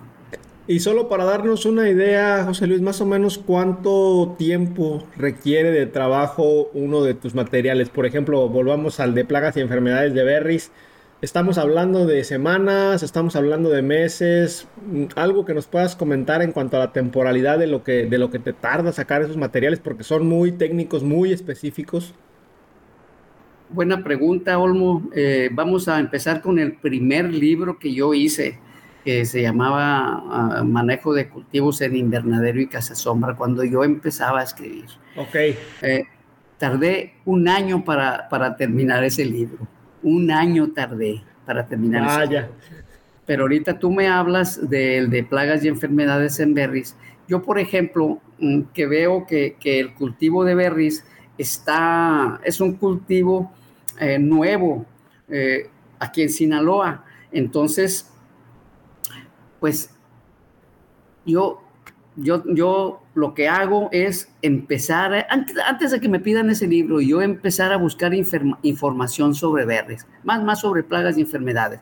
Y 0.65 0.79
solo 0.79 1.07
para 1.07 1.25
darnos 1.25 1.65
una 1.65 1.87
idea, 1.87 2.43
José 2.43 2.65
Luis, 2.65 2.81
más 2.81 2.99
o 3.01 3.05
menos 3.05 3.37
cuánto 3.37 4.35
tiempo 4.37 5.03
requiere 5.15 5.71
de 5.71 5.85
trabajo 5.85 6.69
uno 6.73 7.03
de 7.03 7.13
tus 7.13 7.35
materiales. 7.35 7.89
Por 7.89 8.05
ejemplo, 8.05 8.49
volvamos 8.49 8.99
al 8.99 9.13
de 9.13 9.25
plagas 9.25 9.55
y 9.57 9.61
enfermedades 9.61 10.13
de 10.13 10.23
berries. 10.23 10.71
Estamos 11.19 11.57
hablando 11.57 12.05
de 12.05 12.23
semanas, 12.23 13.01
estamos 13.01 13.35
hablando 13.35 13.71
de 13.71 13.81
meses, 13.81 14.67
algo 15.15 15.45
que 15.45 15.55
nos 15.55 15.65
puedas 15.65 15.95
comentar 15.95 16.43
en 16.43 16.51
cuanto 16.51 16.77
a 16.77 16.79
la 16.79 16.93
temporalidad 16.93 17.57
de 17.57 17.65
lo 17.65 17.83
que, 17.83 18.05
de 18.05 18.19
lo 18.19 18.29
que 18.29 18.37
te 18.37 18.53
tarda 18.53 18.91
sacar 18.91 19.23
esos 19.23 19.35
materiales, 19.35 19.79
porque 19.79 20.03
son 20.03 20.27
muy 20.27 20.51
técnicos, 20.51 21.01
muy 21.01 21.31
específicos. 21.33 22.13
Buena 23.69 24.03
pregunta, 24.03 24.59
Olmo. 24.59 25.09
Eh, 25.15 25.49
vamos 25.51 25.87
a 25.87 25.99
empezar 25.99 26.39
con 26.39 26.59
el 26.59 26.73
primer 26.73 27.33
libro 27.33 27.79
que 27.79 27.95
yo 27.95 28.13
hice, 28.13 28.59
que 29.03 29.25
se 29.25 29.41
llamaba 29.41 30.21
ah, 30.29 30.63
Manejo 30.63 31.15
de 31.15 31.29
cultivos 31.29 31.81
en 31.81 31.95
invernadero 31.95 32.61
y 32.61 32.67
casa 32.67 32.93
sombra, 32.93 33.35
cuando 33.35 33.63
yo 33.63 33.83
empezaba 33.83 34.41
a 34.41 34.43
escribir. 34.43 34.85
Ok. 35.15 35.35
Eh, 35.81 36.03
tardé 36.59 37.15
un 37.25 37.47
año 37.47 37.83
para, 37.83 38.29
para 38.29 38.55
terminar 38.55 39.03
ese 39.03 39.25
libro 39.25 39.67
un 40.07 40.31
año 40.31 40.71
tardé 40.71 41.21
para 41.45 41.65
terminar. 41.65 42.05
Vaya. 42.05 42.49
Pero 43.25 43.43
ahorita 43.43 43.77
tú 43.77 43.91
me 43.91 44.07
hablas 44.07 44.69
de, 44.69 45.07
de 45.07 45.23
plagas 45.23 45.63
y 45.63 45.67
enfermedades 45.67 46.39
en 46.39 46.53
berries. 46.53 46.95
Yo, 47.27 47.43
por 47.43 47.59
ejemplo, 47.59 48.21
mm, 48.39 48.61
que 48.73 48.87
veo 48.87 49.25
que, 49.25 49.57
el 49.63 49.93
cultivo 49.93 50.45
de 50.45 50.55
berries 50.55 51.05
está, 51.37 52.39
es 52.43 52.61
un 52.61 52.73
cultivo 52.73 53.51
eh, 53.99 54.17
nuevo 54.17 54.85
eh, 55.27 55.69
aquí 55.99 56.21
en 56.21 56.29
Sinaloa. 56.29 57.03
Entonces, 57.31 58.09
pues 59.59 59.93
yo 61.25 61.61
yo, 62.17 62.43
yo 62.47 63.03
lo 63.13 63.33
que 63.35 63.47
hago 63.47 63.89
es 63.91 64.29
empezar, 64.41 65.27
antes, 65.29 65.91
de 65.91 66.01
que 66.01 66.09
me 66.09 66.19
pidan 66.19 66.49
ese 66.49 66.67
libro, 66.67 66.99
yo 66.99 67.21
empezar 67.21 67.71
a 67.71 67.77
buscar 67.77 68.11
información 68.13 69.35
sobre 69.35 69.65
verdes, 69.65 70.05
más, 70.23 70.43
más 70.43 70.61
sobre 70.61 70.83
plagas 70.83 71.17
y 71.17 71.21
enfermedades. 71.21 71.79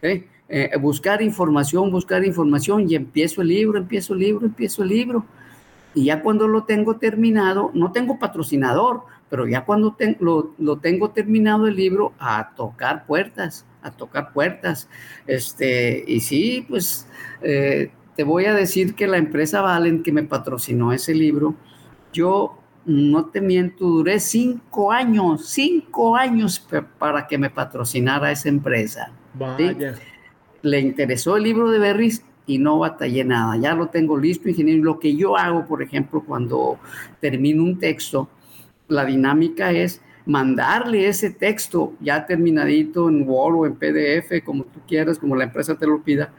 ¿eh? 0.00 0.26
Eh, 0.48 0.70
buscar 0.80 1.20
información, 1.20 1.90
buscar 1.90 2.24
información 2.24 2.88
y 2.88 2.94
empiezo 2.94 3.42
el 3.42 3.48
libro, 3.48 3.78
empiezo 3.78 4.14
el 4.14 4.20
libro, 4.20 4.46
empiezo 4.46 4.82
el 4.84 4.88
libro. 4.88 5.26
Y 5.94 6.04
ya 6.04 6.22
cuando 6.22 6.46
lo 6.46 6.62
tengo 6.62 6.96
terminado, 6.96 7.70
no 7.74 7.90
tengo 7.90 8.18
patrocinador, 8.18 9.02
pero 9.28 9.48
ya 9.48 9.64
cuando 9.64 9.96
lo, 10.20 10.54
lo, 10.58 10.78
tengo 10.78 11.10
terminado 11.10 11.66
el 11.66 11.74
libro, 11.74 12.12
a 12.18 12.54
tocar 12.54 13.04
puertas, 13.04 13.66
a 13.82 13.90
tocar 13.90 14.32
puertas. 14.32 14.88
Este, 15.26 16.04
y 16.06 16.20
sí, 16.20 16.64
pues... 16.68 17.08
Eh, 17.42 17.90
te 18.16 18.24
voy 18.24 18.44
a 18.44 18.54
decir 18.54 18.94
que 18.94 19.06
la 19.06 19.18
empresa 19.18 19.60
Valen 19.60 20.02
que 20.02 20.12
me 20.12 20.22
patrocinó 20.22 20.92
ese 20.92 21.14
libro, 21.14 21.54
yo 22.12 22.58
no 22.84 23.26
te 23.26 23.40
miento, 23.40 23.86
duré 23.86 24.20
cinco 24.20 24.92
años, 24.92 25.46
cinco 25.46 26.16
años 26.16 26.66
para 26.98 27.26
que 27.26 27.38
me 27.38 27.50
patrocinara 27.50 28.30
esa 28.30 28.48
empresa. 28.48 29.12
Le 30.62 30.80
interesó 30.80 31.36
el 31.36 31.44
libro 31.44 31.70
de 31.70 31.78
Berries 31.78 32.24
y 32.46 32.58
no 32.58 32.80
batallé 32.80 33.24
nada. 33.24 33.56
Ya 33.56 33.74
lo 33.74 33.88
tengo 33.88 34.16
listo, 34.16 34.48
ingeniero. 34.48 34.82
Lo 34.82 34.98
que 34.98 35.16
yo 35.16 35.36
hago, 35.36 35.66
por 35.66 35.82
ejemplo, 35.82 36.22
cuando 36.24 36.78
termino 37.20 37.62
un 37.62 37.78
texto, 37.78 38.28
la 38.88 39.04
dinámica 39.04 39.70
es 39.72 40.02
mandarle 40.26 41.08
ese 41.08 41.30
texto 41.30 41.94
ya 42.00 42.26
terminadito 42.26 43.08
en 43.08 43.28
Word 43.28 43.56
o 43.56 43.66
en 43.66 43.74
PDF, 43.74 44.44
como 44.44 44.64
tú 44.64 44.80
quieras, 44.86 45.18
como 45.18 45.34
la 45.34 45.44
empresa 45.44 45.76
te 45.76 45.86
lo 45.86 46.02
pida, 46.02 46.32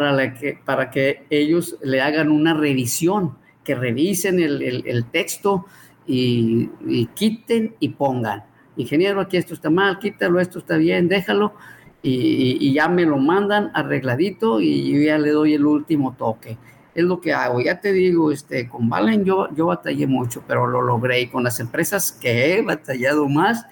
para, 0.00 0.34
que, 0.34 0.58
para 0.64 0.90
que 0.90 1.24
ellos 1.30 1.76
le 1.82 2.00
hagan 2.00 2.30
una 2.30 2.52
revisión, 2.54 3.36
que 3.62 3.74
revisen 3.74 4.40
el, 4.40 5.04
texto 5.12 5.66
y, 6.06 6.68
quiten 7.14 7.76
y 7.78 7.90
pongan. 7.90 8.44
Ingeniero, 8.76 9.20
aquí 9.20 9.36
esto 9.36 9.54
está 9.54 9.70
mal, 9.70 9.98
quítalo, 9.98 10.40
esto 10.40 10.58
está 10.58 10.76
bien, 10.76 11.08
déjalo. 11.08 11.54
Y, 12.02 12.72
ya 12.74 12.88
me 12.88 13.06
lo 13.06 13.18
mandan 13.18 13.70
arregladito 13.72 14.60
y 14.60 14.92
yo 14.92 15.00
ya 15.00 15.16
le 15.16 15.30
doy 15.30 15.54
el 15.54 15.64
último 15.64 16.14
toque. 16.18 16.58
Es 16.94 17.04
lo 17.04 17.20
que 17.20 17.32
hago. 17.32 17.60
Ya 17.60 17.80
te 17.80 17.92
digo, 17.92 18.32
este, 18.32 18.68
con 18.68 18.88
Valen 18.88 19.24
yo, 19.24 19.48
yo 19.54 19.66
batallé 19.66 20.06
mucho, 20.06 20.42
pero 20.46 20.66
lo 20.66 20.82
logré. 20.82 21.22
Y 21.22 21.26
con 21.28 21.44
las 21.44 21.60
empresas 21.60 22.12
que 22.12 22.54
he 22.54 22.62
batallado 22.62 23.28
más 23.28 23.64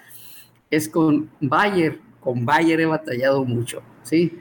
es 0.71 0.89
con 0.89 1.29
Bayer. 1.41 1.99
Con 2.21 2.45
Bayer 2.45 2.79
he 2.79 2.85
batallado 2.85 3.45
mucho, 3.45 3.83
¿sí? 4.03 4.39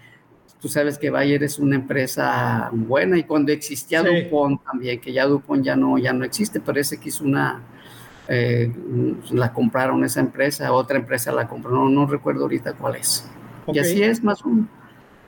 Tú 0.62 0.68
sabes 0.68 0.96
que 0.96 1.10
Bayer 1.10 1.42
es 1.42 1.58
una 1.58 1.74
empresa 1.74 2.70
buena 2.72 3.18
y 3.18 3.24
cuando 3.24 3.50
existía 3.50 4.00
Dupont 4.00 4.62
también, 4.62 5.00
que 5.00 5.12
ya 5.12 5.26
Dupont 5.26 5.64
ya 5.64 5.74
no, 5.74 5.98
ya 5.98 6.12
no 6.12 6.24
existe, 6.24 6.60
parece 6.60 7.00
que 7.00 7.08
hizo 7.08 7.24
una, 7.24 7.60
eh, 8.28 8.72
la 9.32 9.52
compraron 9.52 10.04
esa 10.04 10.20
empresa, 10.20 10.72
otra 10.72 10.98
empresa 10.98 11.32
la 11.32 11.48
compró, 11.48 11.72
no, 11.72 11.88
no 11.90 12.06
recuerdo 12.06 12.42
ahorita 12.42 12.74
cuál 12.74 12.94
es. 12.94 13.26
Y 13.72 13.78
así 13.80 14.04
es 14.04 14.22
más 14.22 14.44
uno. 14.44 14.68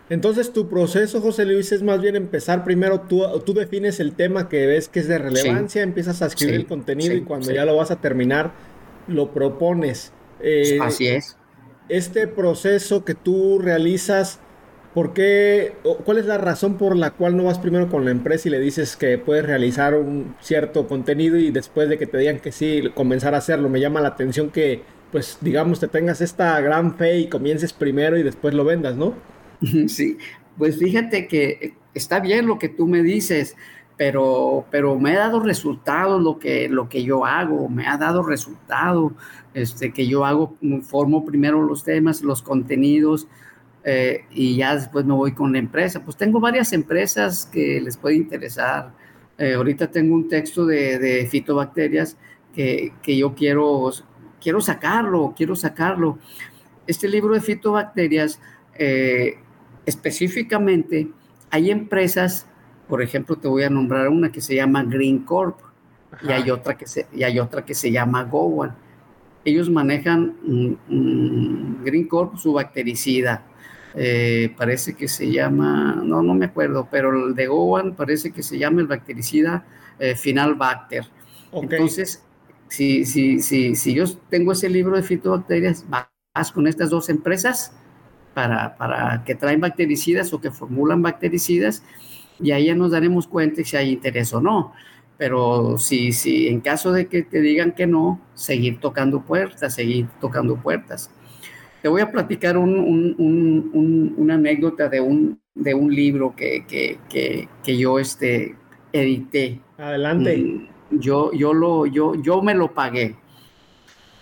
Entonces 0.09 0.53
tu 0.53 0.69
proceso, 0.69 1.21
José 1.21 1.47
Luis, 1.47 1.73
es 1.73 1.83
más 1.83 2.01
bien 2.01 2.15
empezar 2.15 2.63
primero, 2.63 3.01
tú, 3.01 3.25
tú 3.45 3.55
defines 3.55 3.99
el 3.99 4.13
tema 4.13 4.49
que 4.49 4.67
ves 4.67 4.89
que 4.89 5.01
es 5.01 5.09
de 5.09 5.19
relevancia, 5.19 5.83
empiezas 5.83 6.23
a 6.23 6.27
escribir 6.27 6.55
el 6.55 6.67
contenido 6.67 7.15
y 7.15 7.23
cuando 7.23 7.51
ya 7.51 7.65
lo 7.65 7.77
vas 7.77 7.91
a 7.91 8.01
terminar, 8.01 8.53
lo 9.09 9.33
propones. 9.33 10.13
Eh, 10.41 10.79
así 10.81 11.09
es. 11.09 11.37
Este 11.89 12.29
proceso 12.29 13.05
que 13.05 13.15
tú 13.15 13.59
realizas, 13.59 14.41
¿Por 14.95 15.13
qué, 15.13 15.73
cuál 16.05 16.19
es 16.19 16.27
la 16.27 16.39
razón 16.39 16.79
por 16.79 16.97
la 16.97 17.11
cual 17.11 17.37
no 17.37 17.45
vas 17.45 17.59
primero 17.59 17.89
con 17.89 18.05
la 18.05 18.13
empresa 18.13 18.49
y 18.49 18.53
le 18.53 18.61
dices 18.61 18.97
que 18.97 19.19
puedes 19.19 19.45
realizar 19.45 19.95
un 19.97 20.37
cierto 20.41 20.87
contenido 20.87 21.37
y 21.37 21.51
después 21.51 21.89
de 21.89 21.99
que 21.99 22.07
te 22.07 22.17
digan 22.17 22.39
que 22.39 22.53
sí, 22.53 22.91
comenzar 22.95 23.35
a 23.35 23.39
hacerlo? 23.39 23.69
Me 23.69 23.81
llama 23.81 24.01
la 24.01 24.09
atención 24.09 24.51
que, 24.51 24.83
pues, 25.11 25.39
digamos, 25.41 25.81
te 25.81 25.89
tengas 25.89 26.21
esta 26.21 26.61
gran 26.61 26.97
fe 26.97 27.19
y 27.19 27.29
comiences 27.29 27.73
primero 27.73 28.17
y 28.17 28.23
después 28.23 28.55
lo 28.55 28.65
vendas, 28.65 28.97
¿no? 28.97 29.15
Sí, 29.89 30.17
pues 30.57 30.79
fíjate 30.79 31.27
que 31.27 31.75
está 31.93 32.21
bien 32.21 32.47
lo 32.47 32.61
que 32.61 32.69
tú 32.69 32.87
me 32.87 33.03
dices, 33.03 33.57
pero, 33.97 34.65
pero 34.71 34.97
me 34.97 35.17
ha 35.17 35.21
dado 35.21 35.41
resultados 35.41 36.23
lo 36.23 36.39
que, 36.39 36.69
lo 36.69 36.89
que 36.89 37.03
yo 37.03 37.25
hago, 37.25 37.69
me 37.69 37.89
ha 37.89 37.97
dado 37.97 38.23
resultado, 38.23 39.13
este, 39.55 39.93
que 39.93 40.07
yo 40.07 40.25
hago, 40.25 40.57
formo 40.83 41.25
primero 41.25 41.63
los 41.63 41.83
temas, 41.83 42.23
los 42.23 42.43
contenidos, 42.43 43.27
eh, 43.85 44.25
y 44.31 44.57
ya 44.57 44.75
después 44.75 45.05
me 45.05 45.13
voy 45.13 45.33
con 45.33 45.53
la 45.53 45.59
empresa. 45.59 46.03
Pues 46.03 46.17
tengo 46.17 46.41
varias 46.41 46.73
empresas 46.73 47.47
que 47.47 47.81
les 47.81 47.97
puede 47.97 48.17
interesar. 48.17 48.93
Eh, 49.37 49.55
ahorita 49.55 49.91
tengo 49.91 50.15
un 50.15 50.29
texto 50.29 50.65
de, 50.65 51.29
fitobacterias 51.31 52.17
que, 52.55 52.95
que, 53.03 53.17
yo 53.17 53.35
quiero, 53.35 53.91
quiero 54.41 54.61
sacarlo, 54.61 55.35
quiero 55.37 55.55
sacarlo. 55.55 56.19
Este 56.87 57.09
libro 57.09 57.35
de 57.35 57.41
fitobacterias, 57.43 58.41
eh, 58.79 59.39
específicamente, 59.85 61.09
hay 61.51 61.71
empresas, 61.71 62.47
por 62.89 63.03
ejemplo, 63.03 63.37
te 63.37 63.49
voy 63.49 63.65
a 63.65 63.71
nombrar 63.71 64.09
una 64.09 64.33
que 64.33 64.41
se 64.41 64.55
llama 64.55 64.83
Green 64.85 65.21
Corp 65.21 65.59
y 66.23 66.31
hay, 66.31 66.51
otra 66.51 66.77
que 66.77 66.87
se, 66.87 67.07
y 67.13 67.23
hay 67.23 67.39
otra 67.39 67.65
que 67.65 67.75
se 67.75 67.91
llama 67.91 68.25
Gowan. 68.25 68.75
Ellos 69.45 69.69
manejan 69.69 70.37
Green 71.85 72.09
Corp, 72.09 72.37
su 72.37 72.55
bactericida, 72.55 73.45
eh, 73.95 74.53
parece 74.57 74.95
que 74.95 75.07
se 75.07 75.31
llama, 75.31 76.01
no, 76.05 76.23
no 76.23 76.35
me 76.35 76.47
acuerdo, 76.47 76.89
pero 76.91 77.29
el 77.29 77.35
de 77.35 77.47
Gowan 77.47 77.95
parece 77.95 78.33
que 78.33 78.43
se 78.43 78.59
llama 78.59 78.81
el 78.81 78.89
bactericida 78.89 79.65
eh, 79.99 80.15
Final 80.17 80.55
Bacter. 80.57 81.07
Entonces, 81.53 82.25
si, 82.69 83.05
si, 83.05 83.41
si, 83.41 83.77
si 83.77 83.95
yo 83.95 84.05
tengo 84.29 84.53
ese 84.53 84.69
libro 84.69 84.97
de 84.97 85.03
fitobacterias, 85.03 85.87
vas 85.89 86.53
con 86.53 86.67
estas 86.67 86.91
dos 86.91 87.09
empresas 87.09 87.73
para, 88.35 88.77
para 88.77 89.23
que 89.25 89.37
traen 89.37 89.61
bactericidas 89.61 90.33
o 90.33 90.41
que 90.41 90.51
formulan 90.51 91.01
bactericidas 91.01 91.85
y 92.41 92.51
ahí 92.51 92.67
ya 92.67 92.75
nos 92.75 92.91
daremos 92.91 93.29
cuenta 93.29 93.63
si 93.63 93.77
hay 93.77 93.93
interés 93.93 94.33
o 94.35 94.41
no. 94.41 94.73
Pero 95.17 95.79
si, 95.79 96.13
si 96.13 96.49
en 96.49 96.61
caso 96.61 96.91
de 96.91 97.07
que 97.07 97.23
te 97.23 97.41
digan 97.41 97.73
que 97.73 97.87
no, 97.87 98.21
seguir 98.35 98.81
tocando 98.81 99.23
puertas, 99.23 99.75
seguir 99.75 100.09
tocando 100.21 100.57
puertas. 100.57 101.11
Te 101.85 101.91
voy 101.91 102.01
a 102.01 102.11
platicar 102.11 102.57
una 102.57 104.35
anécdota 104.35 104.89
de 104.89 105.03
un, 105.03 105.39
de 105.55 105.75
un 105.75 105.95
libro 105.95 106.35
que, 106.35 106.65
que, 106.67 107.77
yo 107.77 107.99
este, 107.99 108.57
edité. 108.91 109.61
Adelante. 109.77 110.67
Yo, 110.93 111.31
yo, 111.33 111.53
lo, 111.53 111.85
yo, 111.85 112.15
yo 112.15 112.41
me 112.41 112.55
lo 112.55 112.73
pagué. 112.73 113.17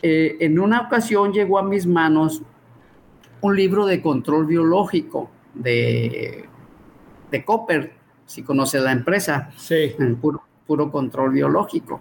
Eh, 0.02 0.38
en 0.40 0.58
una 0.58 0.80
ocasión 0.80 1.32
llegó 1.32 1.56
a 1.56 1.62
mis 1.62 1.86
manos 1.86 2.42
un 3.42 3.54
libro 3.54 3.86
de 3.86 4.02
control 4.02 4.46
biológico 4.46 5.30
de, 5.54 6.46
de 7.30 7.44
Copper, 7.44 7.92
si 8.26 8.42
conoces 8.42 8.82
la 8.82 8.90
empresa. 8.90 9.52
Sí. 9.56 9.94
Puro, 10.20 10.42
puro 10.66 10.90
control 10.90 11.30
biológico. 11.30 12.00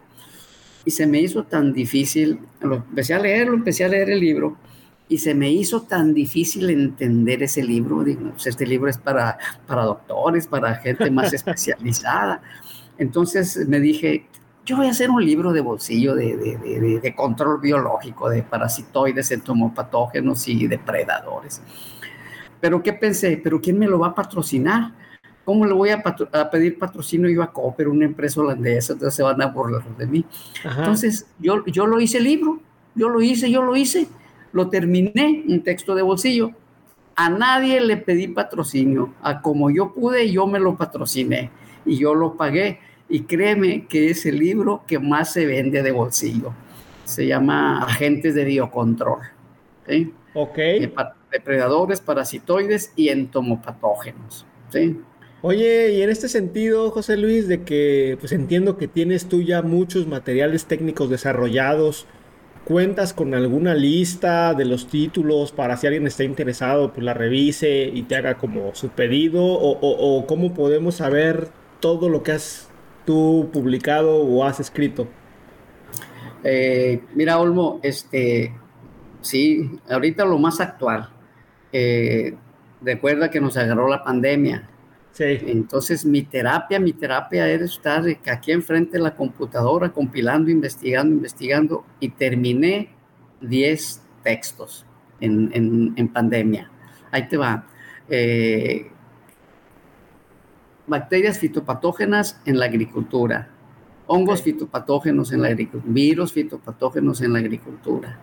Y 0.86 0.90
se 0.90 1.06
me 1.06 1.22
hizo 1.22 1.44
tan 1.44 1.72
difícil, 1.72 2.40
lo, 2.62 2.78
empecé 2.78 3.14
a 3.14 3.20
leerlo, 3.20 3.54
empecé 3.54 3.86
a 3.86 3.90
leer 3.90 4.10
el 4.10 4.20
libro 4.20 4.58
y 5.12 5.18
se 5.18 5.36
me 5.36 5.52
hizo 5.52 5.82
tan 5.82 6.14
difícil 6.14 6.70
entender 6.70 7.44
ese 7.44 7.62
libro. 7.62 8.02
Digo, 8.02 8.30
pues 8.32 8.48
este 8.48 8.66
libro 8.66 8.90
es 8.90 8.98
para, 8.98 9.38
para 9.68 9.84
doctores, 9.84 10.48
para 10.48 10.76
gente 10.76 11.12
más 11.12 11.34
especializada. 11.34 12.42
Entonces 12.98 13.68
me 13.68 13.82
dije, 13.82 14.26
yo 14.66 14.78
voy 14.78 14.88
a 14.88 14.92
hacer 14.92 15.10
un 15.10 15.26
libro 15.26 15.52
de 15.52 15.60
bolsillo 15.60 16.16
de, 16.16 16.38
de, 16.38 17.00
de, 17.02 17.14
control 17.16 17.60
biológico 17.60 18.30
de 18.30 18.42
parasitoides, 18.42 19.32
entomopatógenos 19.32 20.48
y 20.48 20.66
depredadores. 20.66 21.62
Pero 22.62 22.82
¿qué 22.82 22.94
pensé? 22.94 23.38
¿Pero 23.44 23.60
quién 23.60 23.78
me 23.78 23.88
lo 23.88 24.00
va 24.00 24.08
a 24.08 24.16
patrocinar? 24.16 24.94
¿Cómo 25.44 25.66
le 25.66 25.74
voy 25.74 25.90
a, 25.90 26.02
pedir 26.50 26.80
patrocinio 26.80 27.30
yo 27.30 27.44
a 27.44 27.52
Cooper, 27.52 27.90
una 27.90 28.06
empresa 28.06 28.40
holandesa? 28.40 28.94
Entonces 28.94 29.14
se 29.14 29.24
van 29.24 29.42
a 29.42 29.48
burlar 29.48 29.84
de 29.98 30.08
mí. 30.08 30.26
Entonces 30.64 31.28
yo, 31.38 31.66
yo 31.66 31.86
lo 31.86 32.00
hice 32.00 32.22
libro, 32.22 32.62
yo 32.96 33.10
lo 33.10 33.22
hice, 33.22 33.52
yo 33.52 33.62
lo 33.62 33.76
hice, 33.76 34.08
lo 34.52 34.70
terminé, 34.70 35.44
un 35.48 35.64
texto 35.64 35.96
de 35.96 36.02
bolsillo. 36.02 36.52
A 37.16 37.30
nadie 37.30 37.82
le 37.82 37.98
pedí 37.98 38.28
patrocinio, 38.28 39.14
a 39.22 39.42
como 39.42 39.70
yo 39.70 39.94
pude, 39.94 40.32
yo 40.32 40.48
me 40.48 40.60
lo 40.60 40.78
patrociné 40.78 41.52
y 41.86 41.98
yo 41.98 42.16
lo 42.16 42.36
pagué 42.36 42.80
y 43.10 43.24
créeme 43.24 43.86
que 43.88 44.10
es 44.10 44.26
el 44.26 44.40
libro 44.40 44.84
que 44.88 44.98
más 44.98 45.34
se 45.34 45.46
vende 45.46 45.84
de 45.84 45.92
bolsillo. 45.92 46.54
Se 47.04 47.28
llama 47.28 47.84
Agentes 47.84 48.36
de 48.36 48.46
Biocontrol. 48.46 49.20
¿sí? 49.88 50.14
Ok. 50.34 50.58
Depredadores, 51.32 52.00
parasitoides 52.00 52.94
y 52.96 53.10
entomopatógenos. 53.10 54.46
¿sí? 54.70 54.98
Oye, 55.42 55.94
y 55.94 56.02
en 56.04 56.10
este 56.10 56.30
sentido, 56.30 56.92
José 56.92 57.18
Luis, 57.18 57.48
de 57.48 57.64
que 57.64 58.16
pues 58.20 58.32
entiendo 58.32 58.78
que 58.78 58.88
tienes 58.88 59.28
tú 59.28 59.42
ya 59.42 59.62
muchos 59.62 60.08
materiales 60.08 60.66
técnicos 60.66 61.10
desarrollados, 61.10 62.06
¿cuentas 62.66 63.14
con 63.14 63.34
alguna 63.34 63.74
lista 63.74 64.54
de 64.54 64.66
los 64.66 64.88
títulos 64.88 65.52
para 65.52 65.78
si 65.78 65.88
alguien 65.88 66.08
está 66.08 66.24
interesado, 66.24 66.94
pues 66.94 67.04
la 67.04 67.14
revise 67.14 67.90
y 67.94 68.04
te 68.04 68.16
haga 68.16 68.38
como 68.38 68.74
su 68.76 68.90
pedido? 68.90 69.44
¿O, 69.44 70.26
cómo 70.28 70.54
podemos 70.54 70.96
saber 70.96 71.50
todo 71.80 72.10
lo 72.10 72.24
que 72.24 72.34
has 72.34 72.70
tú 73.06 73.50
publicado 73.52 74.18
o 74.18 74.44
has 74.46 74.60
escrito? 74.60 75.08
Eh, 76.44 77.02
mira, 77.14 77.40
Olmo, 77.40 77.80
este, 77.84 78.54
sí, 79.22 79.80
ahorita 79.90 80.26
lo 80.26 80.38
más 80.38 80.60
actual. 80.60 81.10
Eh, 81.72 82.36
recuerda 82.82 83.30
que 83.30 83.40
nos 83.40 83.58
agarró 83.58 83.88
la 83.88 84.04
pandemia. 84.04 84.68
Sí. 85.12 85.24
Entonces, 85.46 86.06
mi 86.06 86.24
terapia, 86.24 86.80
mi 86.80 86.94
terapia 86.94 87.48
era 87.48 87.66
estar 87.66 88.04
aquí 88.32 88.52
enfrente 88.52 88.98
de 88.98 89.04
la 89.04 89.16
computadora, 89.16 89.92
compilando, 89.92 90.50
investigando, 90.50 91.14
investigando, 91.14 91.86
y 92.00 92.10
terminé 92.10 92.90
10 93.42 94.02
textos 94.24 94.86
en, 95.20 95.94
en, 95.96 96.08
pandemia. 96.08 96.70
Ahí 97.12 97.28
te 97.28 97.38
va. 97.38 97.66
Eh, 98.10 98.90
bacterias 100.88 101.40
fitopatógenas 101.40 102.42
en 102.46 102.60
la 102.60 102.66
agricultura, 102.66 103.50
hongos 104.08 104.42
fitopatógenos 104.42 105.32
en 105.32 105.42
la 105.42 105.48
agricultura, 105.50 105.94
virus 105.94 106.34
fitopatógenos 106.34 107.22
en 107.22 107.34
la 107.34 107.40
agricultura, 107.40 108.20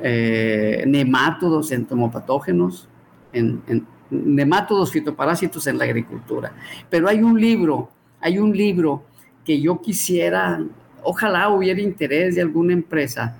eh, 0.00 0.84
nemátodos 0.86 1.70
entomopatógenos, 1.72 2.88
en, 3.32 3.62
en, 3.66 3.86
nemátodos 4.10 4.92
fitoparásitos 4.92 5.66
en 5.66 5.78
la 5.78 5.84
agricultura. 5.84 6.52
Pero 6.90 7.08
hay 7.08 7.22
un 7.22 7.40
libro, 7.40 7.90
hay 8.20 8.38
un 8.38 8.56
libro 8.56 9.04
que 9.44 9.60
yo 9.60 9.80
quisiera, 9.80 10.62
ojalá 11.02 11.48
hubiera 11.50 11.80
interés 11.80 12.34
de 12.34 12.42
alguna 12.42 12.72
empresa. 12.72 13.36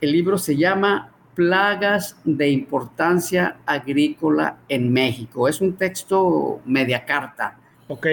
El 0.00 0.12
libro 0.12 0.38
se 0.38 0.56
llama 0.56 1.12
Plagas 1.34 2.16
de 2.24 2.48
importancia 2.48 3.58
agrícola 3.66 4.58
en 4.68 4.92
México. 4.92 5.48
Es 5.48 5.60
un 5.60 5.74
texto 5.74 6.60
media 6.64 7.04
carta 7.04 7.58
Ok. 7.88 8.06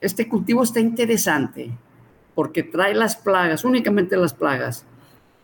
Este 0.00 0.28
cultivo 0.28 0.62
está 0.62 0.80
interesante 0.80 1.70
porque 2.34 2.62
trae 2.62 2.94
las 2.94 3.16
plagas, 3.16 3.64
únicamente 3.64 4.16
las 4.16 4.32
plagas, 4.32 4.86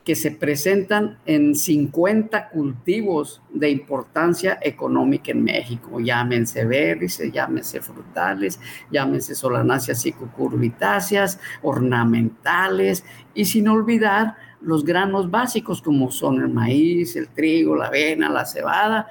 que 0.06 0.14
se 0.14 0.30
presentan 0.30 1.18
en 1.26 1.56
50 1.56 2.50
cultivos 2.50 3.42
de 3.52 3.70
importancia 3.70 4.56
económica 4.62 5.32
en 5.32 5.42
México. 5.42 5.98
Llámense 5.98 6.64
berries, 6.64 7.20
llámense 7.32 7.82
frutales, 7.82 8.60
llámense 8.88 9.34
solanáceas 9.34 10.06
y 10.06 10.12
cucurbitáceas, 10.12 11.40
ornamentales, 11.60 13.04
y 13.34 13.46
sin 13.46 13.66
olvidar 13.66 14.36
los 14.60 14.84
granos 14.84 15.28
básicos 15.28 15.82
como 15.82 16.12
son 16.12 16.40
el 16.40 16.50
maíz, 16.50 17.16
el 17.16 17.26
trigo, 17.26 17.74
la 17.74 17.86
avena, 17.86 18.28
la 18.28 18.46
cebada. 18.46 19.08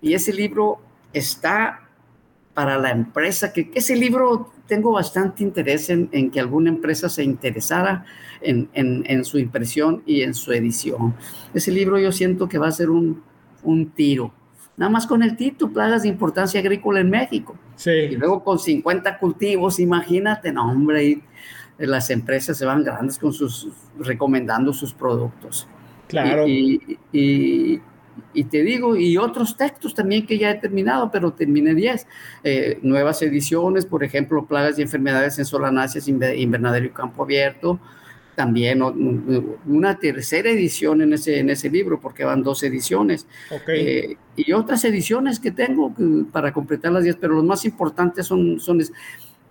Y 0.00 0.14
ese 0.14 0.32
libro 0.32 0.80
está 1.12 1.84
para 2.54 2.78
la 2.78 2.92
empresa, 2.92 3.52
que, 3.52 3.70
ese 3.74 3.94
libro 3.94 4.52
tengo 4.66 4.92
bastante 4.92 5.42
interés 5.42 5.90
en, 5.90 6.30
que 6.30 6.40
alguna 6.40 6.70
empresa 6.70 7.08
se 7.08 7.22
interesara 7.24 8.06
en, 8.44 9.24
su 9.24 9.38
impresión 9.38 10.02
y 10.06 10.22
en 10.22 10.34
su 10.34 10.52
edición. 10.52 11.14
Ese 11.52 11.70
libro 11.70 11.98
yo 11.98 12.12
siento 12.12 12.48
que 12.48 12.58
va 12.58 12.68
a 12.68 12.72
ser 12.72 12.90
un, 12.90 13.22
tiro. 13.94 14.32
Nada 14.76 14.90
más 14.90 15.06
con 15.06 15.22
el 15.22 15.36
título, 15.36 15.72
Plagas 15.72 16.02
de 16.02 16.08
Importancia 16.08 16.60
Agrícola 16.60 17.00
en 17.00 17.10
México. 17.10 17.56
Sí. 17.76 17.90
Y 17.90 18.16
luego 18.16 18.42
con 18.42 18.58
50 18.58 19.18
cultivos, 19.18 19.78
imagínate, 19.78 20.52
no, 20.52 20.70
hombre, 20.70 21.20
las 21.78 22.10
empresas 22.10 22.58
se 22.58 22.64
van 22.64 22.82
grandes 22.82 23.18
con 23.18 23.32
sus, 23.32 23.68
recomendando 23.98 24.72
sus 24.72 24.92
productos. 24.92 25.68
Claro. 26.08 26.46
y 26.46 27.80
y 28.32 28.44
te 28.44 28.62
digo, 28.62 28.96
y 28.96 29.16
otros 29.16 29.56
textos 29.56 29.94
también 29.94 30.26
que 30.26 30.38
ya 30.38 30.50
he 30.50 30.54
terminado, 30.56 31.10
pero 31.10 31.32
terminé 31.32 31.74
10. 31.74 32.06
Eh, 32.42 32.78
nuevas 32.82 33.22
ediciones, 33.22 33.86
por 33.86 34.04
ejemplo, 34.04 34.46
Plagas 34.46 34.78
y 34.78 34.82
Enfermedades 34.82 35.38
en 35.38 35.44
Solanáceas, 35.44 36.08
Invernadero 36.08 36.86
y 36.86 36.90
Campo 36.90 37.22
Abierto. 37.22 37.78
También 38.34 38.82
una 39.66 39.98
tercera 39.98 40.50
edición 40.50 41.02
en 41.02 41.12
ese, 41.12 41.38
en 41.38 41.50
ese 41.50 41.70
libro, 41.70 42.00
porque 42.00 42.24
van 42.24 42.42
dos 42.42 42.62
ediciones. 42.62 43.26
Eh, 43.68 44.16
y 44.36 44.52
otras 44.52 44.84
ediciones 44.84 45.38
que 45.38 45.52
tengo 45.52 45.94
para 46.32 46.52
completar 46.52 46.92
las 46.92 47.04
10, 47.04 47.16
pero 47.16 47.34
los 47.34 47.44
más 47.44 47.64
importantes 47.64 48.26
son, 48.26 48.58
son... 48.58 48.82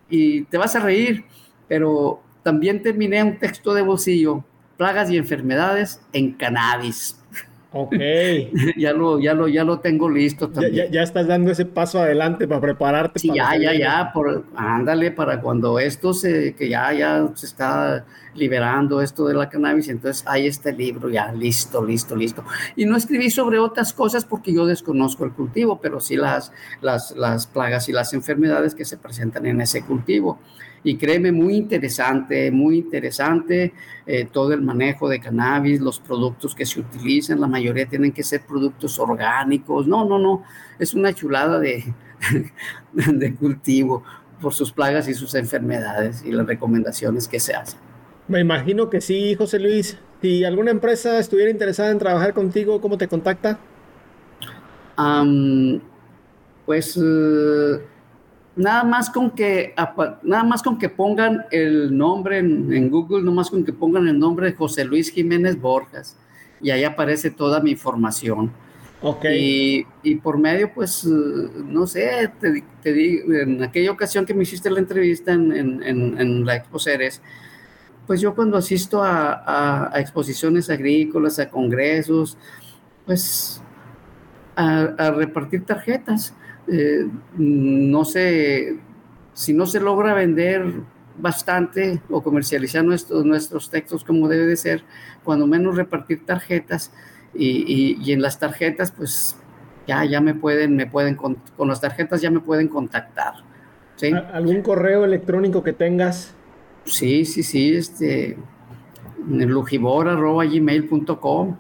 Y 0.10 0.44
te 0.44 0.58
vas 0.58 0.76
a 0.76 0.80
reír, 0.80 1.24
pero 1.68 2.22
también 2.44 2.82
terminé 2.82 3.24
un 3.24 3.40
texto 3.40 3.74
de 3.74 3.82
bolsillo, 3.82 4.44
Plagas 4.78 5.10
y 5.10 5.18
Enfermedades 5.18 6.02
en 6.12 6.34
Cannabis 6.34 7.18
Ok. 7.74 7.96
ya, 8.78 8.94
lo, 8.94 9.20
ya, 9.20 9.34
lo, 9.34 9.48
ya 9.48 9.64
lo 9.64 9.80
tengo 9.80 10.10
listo 10.10 10.50
también. 10.50 10.92
Ya, 10.92 11.02
estás 11.02 11.28
dando 11.28 11.52
ese 11.52 11.66
paso 11.66 12.00
adelante 12.00 12.48
para 12.48 12.62
prepararte. 12.62 13.20
Sí, 13.20 13.32
ya, 13.34 13.58
ya, 13.58 13.74
ya, 13.74 14.12
por, 14.14 14.46
ándale, 14.56 15.12
para 15.12 15.42
cuando 15.42 15.80
esto 15.80 16.14
se, 16.14 16.54
que 16.54 16.70
ya, 16.70 16.94
ya 16.94 17.28
se 17.34 17.48
está 17.48 18.06
liberando 18.36 19.02
esto 19.02 19.28
de 19.28 19.34
la 19.36 19.50
cannabis, 19.50 19.90
entonces 19.90 20.24
hay 20.28 20.48
este 20.48 20.74
libro 20.74 21.10
ya 21.10 21.32
listo, 21.32 21.84
listo, 21.84 22.16
listo. 22.16 22.44
Y 22.76 22.86
no 22.86 22.96
escribí 22.96 23.30
sobre 23.30 23.60
otras 23.60 23.94
cosas 23.94 24.26
porque 24.26 24.54
yo 24.54 24.66
desconozco 24.66 25.26
el 25.26 25.32
cultivo, 25.32 25.80
pero 25.82 26.00
sí 26.00 26.16
las, 26.16 26.52
las, 26.82 27.12
las 27.16 27.48
plagas 27.48 27.90
y 27.90 27.92
las 27.92 28.14
enfermedades 28.14 28.76
que 28.76 28.86
se 28.86 28.98
presentan 28.98 29.46
en 29.46 29.62
ese 29.62 29.84
cultivo 29.84 30.40
y 30.84 30.98
créeme, 30.98 31.32
muy 31.32 31.56
interesante, 31.56 32.52
muy 32.52 32.78
interesante 32.80 33.74
eh, 34.06 34.28
todo 34.32 34.54
el 34.54 34.62
manejo 34.62 35.08
de 35.08 35.20
cannabis, 35.20 35.80
los 35.80 36.00
productos 36.00 36.54
que 36.54 36.66
se 36.66 36.80
utilizan, 36.80 37.40
la 37.40 37.48
mayoría 37.48 37.88
tienen 37.88 38.12
que 38.12 38.24
ser 38.24 38.42
productos 38.46 39.00
orgánicos, 39.00 39.88
no, 39.88 40.06
no, 40.06 40.20
no, 40.20 40.44
es 40.78 40.94
una 40.94 41.14
chulada 41.14 41.60
de, 41.60 41.84
de 42.94 43.36
cultivo 43.36 44.04
por 44.42 44.54
sus 44.54 44.72
plagas 44.72 45.08
y 45.08 45.14
sus 45.14 45.34
enfermedades 45.36 46.24
y 46.26 46.32
las 46.32 46.46
recomendaciones 46.46 47.28
que 47.28 47.40
se 47.40 47.54
hacen. 47.54 47.80
Me 48.28 48.40
imagino 48.40 48.90
que 48.90 49.02
sí, 49.02 49.36
José 49.36 49.60
Luis. 49.60 49.98
Si 50.22 50.44
alguna 50.46 50.72
empresa 50.72 51.20
estuviera 51.20 51.52
interesada 51.52 51.92
en 51.92 52.00
trabajar 52.00 52.34
contigo, 52.34 52.80
¿cómo 52.80 52.98
te 52.98 53.08
contacta? 53.08 53.60
pues 56.66 56.96
uh, 56.98 57.82
nada 58.56 58.84
más 58.84 59.10
con 59.10 59.32
que 59.32 59.74
nada 60.22 60.44
más 60.44 60.62
con 60.62 60.78
que 60.78 60.90
pongan 60.90 61.46
el 61.52 61.96
nombre 61.96 62.38
en, 62.40 62.90
Google, 62.90 63.22
nada 63.22 63.36
más 63.36 63.50
con 63.50 63.64
que 63.64 63.74
pongan 63.74 64.08
el 64.08 64.20
nombre 64.20 64.48
de 64.48 64.54
José 64.54 64.86
Luis 64.86 65.10
Jiménez 65.10 65.60
Borjas 65.60 66.18
y 66.62 66.70
ahí 66.70 66.84
aparece 66.84 67.32
toda 67.32 67.60
mi 67.60 67.72
información. 67.72 68.52
Ok. 69.02 69.26
Y, 69.34 70.16
por 70.24 70.38
medio, 70.38 70.74
pues, 70.74 71.04
no 71.04 71.86
sé, 71.86 72.32
te, 72.82 72.94
digo, 72.94 73.34
en 73.34 73.62
aquella 73.62 73.92
ocasión 73.92 74.26
que 74.26 74.34
me 74.34 74.44
hiciste 74.44 74.70
la 74.70 74.80
entrevista 74.80 75.34
en, 75.34 75.52
en, 75.84 76.46
la 76.46 76.56
Expo 76.56 76.80
Ceres, 76.80 77.22
pues 78.08 78.22
yo 78.22 78.34
cuando 78.34 78.56
asisto 78.56 79.04
a, 79.04 79.92
exposiciones 79.96 80.70
agrícolas, 80.70 81.38
a 81.40 81.50
congresos, 81.50 82.38
pues 83.06 83.62
a 84.56 85.12
repartir 85.12 85.66
tarjetas 85.66 86.34
eh, 86.68 87.08
no 87.38 88.06
sé, 88.06 88.78
si 89.34 89.54
no 89.54 89.66
se 89.66 89.80
logra 89.80 90.14
vender 90.14 90.66
bastante 91.18 92.02
o 92.10 92.22
comercializar 92.24 92.84
nuestros, 92.84 93.26
nuestros 93.26 93.70
textos 93.70 94.04
como 94.04 94.28
debe 94.28 94.46
de 94.46 94.58
ser, 94.58 94.84
cuando 95.24 95.48
menos 95.48 95.76
repartir 95.76 96.26
tarjetas 96.26 96.92
y, 97.34 97.98
y, 98.00 98.12
en 98.12 98.22
las 98.22 98.38
tarjetas 98.40 98.92
pues 98.92 99.38
ya, 99.88 100.06
ya 100.06 100.22
me 100.22 100.36
pueden, 100.36 100.76
me 100.76 100.86
pueden, 100.88 101.16
con, 101.16 101.38
las 101.60 101.82
tarjetas 101.82 102.22
ya 102.22 102.32
me 102.32 102.40
pueden 102.40 102.68
contactar. 102.68 103.34
¿Algún 104.34 104.62
correo 104.62 105.06
electrónico 105.06 105.64
que 105.64 105.74
tengas? 105.74 106.36
Sí, 106.86 107.26
sí, 107.26 107.44
sí, 107.44 107.74
este, 107.74 108.38
lujibor.gmail.com. 109.28 111.58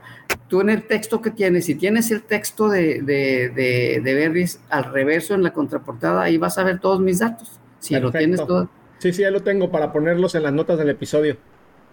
Tú 0.53 0.61
en 0.61 0.69
el 0.69 0.83
texto 0.83 1.19
que 1.19 1.31
tienes, 1.31 1.65
si 1.65 1.73
tienes 1.73 2.11
el 2.11 2.21
texto 2.21 2.69
de, 2.69 3.01
de, 3.01 3.49
de, 3.49 4.01
de 4.03 4.49
al 4.69 4.83
reverso 4.83 5.33
en 5.33 5.41
la 5.41 5.51
contraportada, 5.51 6.21
ahí 6.21 6.37
vas 6.37 6.59
a 6.59 6.63
ver 6.63 6.77
todos 6.79 6.99
mis 6.99 7.17
datos. 7.17 7.59
Si 7.79 7.99
lo 7.99 8.11
tienes 8.11 8.45
todo. 8.45 8.69
Sí, 8.99 9.11
sí, 9.13 9.23
ya 9.23 9.31
lo 9.31 9.41
tengo 9.41 9.71
para 9.71 9.91
ponerlos 9.91 10.35
en 10.35 10.43
las 10.43 10.53
notas 10.53 10.77
del 10.77 10.91
episodio. 10.91 11.37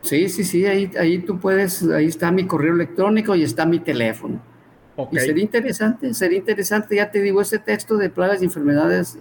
Sí, 0.02 0.28
sí, 0.28 0.44
sí, 0.44 0.66
ahí, 0.66 0.90
ahí 0.98 1.20
tú 1.20 1.40
puedes, 1.40 1.84
ahí 1.84 2.04
está 2.04 2.30
mi 2.30 2.46
correo 2.46 2.74
electrónico 2.74 3.34
y 3.34 3.44
está 3.44 3.64
mi 3.64 3.78
teléfono. 3.78 4.42
Y 5.10 5.18
sería 5.20 5.42
interesante, 5.42 6.12
sería 6.12 6.36
interesante, 6.36 6.96
ya 6.96 7.10
te 7.10 7.22
digo, 7.22 7.40
ese 7.40 7.60
texto 7.60 7.96
de 7.96 8.10
plagas 8.10 8.42
y 8.42 8.44
enfermedades 8.44 9.16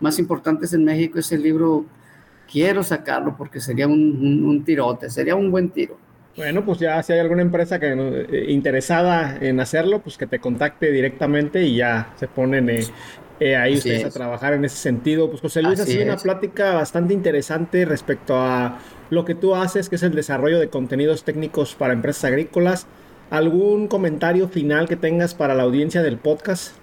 más 0.00 0.18
importantes 0.18 0.72
en 0.72 0.84
México, 0.84 1.20
ese 1.20 1.38
libro, 1.38 1.84
quiero 2.50 2.82
sacarlo 2.82 3.36
porque 3.38 3.60
sería 3.60 3.86
un, 3.86 4.64
tirote, 4.66 5.08
sería 5.08 5.36
un 5.36 5.52
buen 5.52 5.70
tiro. 5.70 6.07
Bueno, 6.38 6.64
pues 6.64 6.78
ya 6.78 7.02
si 7.02 7.12
hay 7.12 7.18
alguna 7.18 7.42
empresa 7.42 7.80
que 7.80 7.92
eh, 7.92 8.44
interesada 8.48 9.38
en 9.40 9.58
hacerlo, 9.58 9.98
pues 9.98 10.16
que 10.16 10.28
te 10.28 10.38
contacte 10.38 10.92
directamente 10.92 11.64
y 11.64 11.74
ya 11.74 12.12
se 12.14 12.28
ponen 12.28 12.70
eh, 12.70 12.86
eh, 13.40 13.56
ahí 13.56 13.74
ustedes 13.74 14.04
a 14.04 14.10
trabajar 14.10 14.52
en 14.52 14.64
ese 14.64 14.76
sentido. 14.76 15.28
Pues 15.28 15.40
José 15.40 15.62
Luis, 15.62 15.80
ha 15.80 15.84
sido 15.84 16.04
una 16.04 16.16
plática 16.16 16.74
bastante 16.74 17.12
interesante 17.12 17.84
respecto 17.84 18.36
a 18.36 18.78
lo 19.10 19.24
que 19.24 19.34
tú 19.34 19.56
haces, 19.56 19.88
que 19.88 19.96
es 19.96 20.02
el 20.04 20.14
desarrollo 20.14 20.60
de 20.60 20.68
contenidos 20.68 21.24
técnicos 21.24 21.74
para 21.74 21.92
empresas 21.92 22.26
agrícolas. 22.26 22.86
¿Algún 23.30 23.88
comentario 23.88 24.48
final 24.48 24.88
que 24.88 24.94
tengas 24.94 25.34
para 25.34 25.56
la 25.56 25.64
audiencia 25.64 26.02
del 26.02 26.18
podcast? 26.18 26.76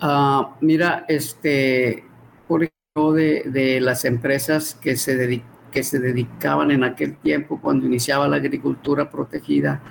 Ah, 0.00 0.56
mira, 0.62 1.04
este, 1.06 2.04
por 2.48 2.62
ejemplo, 2.64 3.12
de, 3.12 3.78
las 3.82 4.06
empresas 4.06 4.74
que 4.74 4.96
se, 4.96 5.42
que 5.70 5.82
se 5.82 5.98
dedicaban 5.98 6.70
en 6.70 6.84
aquel 6.84 7.16
tiempo, 7.16 7.60
cuando 7.60 7.86
iniciaba 7.86 8.28
la 8.28 8.36
agricultura 8.36 9.10
protegida, 9.10 9.82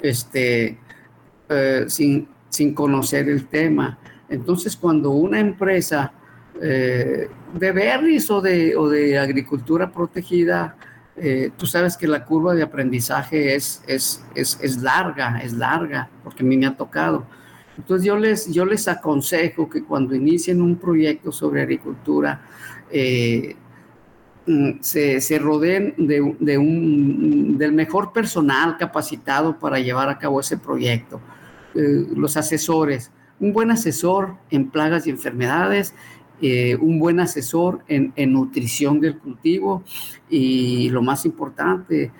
este, 0.00 0.78
eh, 1.48 1.84
sin, 1.88 2.28
sin 2.48 2.74
conocer 2.74 3.28
el 3.28 3.46
tema. 3.46 3.98
Entonces, 4.28 4.76
cuando 4.76 5.10
una 5.10 5.38
empresa 5.38 6.12
eh, 6.60 7.28
de 7.54 7.72
berries 7.72 8.30
o 8.30 8.40
de, 8.40 8.76
o 8.76 8.88
de 8.88 9.18
agricultura 9.18 9.90
protegida 9.90 10.76
eh, 11.18 11.50
tú 11.56 11.64
sabes 11.64 11.96
que 11.96 12.06
la 12.06 12.24
curva 12.24 12.54
de 12.54 12.62
aprendizaje 12.62 13.54
es, 13.54 13.82
es, 13.86 14.22
es, 14.34 14.58
es, 14.60 14.82
larga, 14.82 15.40
es 15.42 15.54
larga, 15.54 16.10
porque 16.22 16.42
a 16.42 16.46
mí 16.46 16.58
me 16.58 16.66
ha 16.66 16.76
tocado. 16.76 17.26
Entonces 17.78 18.06
yo 18.06 18.18
les, 18.18 18.52
yo 18.52 18.66
les 18.66 18.86
aconsejo 18.86 19.68
que 19.68 19.82
cuando 19.82 20.14
inicien 20.14 20.60
un 20.60 20.76
proyecto 20.76 21.32
sobre 21.32 21.62
agricultura, 21.62 22.42
eh, 22.90 23.56
se, 24.80 25.20
se, 25.20 25.38
rodeen 25.38 25.94
de, 25.96 26.58
un, 26.58 27.58
del 27.58 27.72
mejor 27.72 28.12
personal 28.12 28.76
capacitado 28.76 29.58
para 29.58 29.78
llevar 29.80 30.08
a 30.08 30.18
cabo 30.18 30.40
ese 30.40 30.56
proyecto. 30.56 31.20
Eh, 31.74 32.06
los 32.14 32.36
asesores, 32.36 33.10
un 33.40 33.52
buen 33.52 33.70
asesor 33.70 34.36
en 34.50 34.70
plagas 34.70 35.06
y 35.06 35.10
enfermedades 35.10 35.94
eh, 36.42 36.76
un 36.76 36.98
buen 36.98 37.18
asesor 37.18 37.80
en, 37.88 38.12
nutrición 38.30 39.00
del 39.00 39.18
cultivo 39.18 39.82
y 40.28 40.90
lo 40.90 41.00
más 41.00 41.24
importante, 41.24 42.12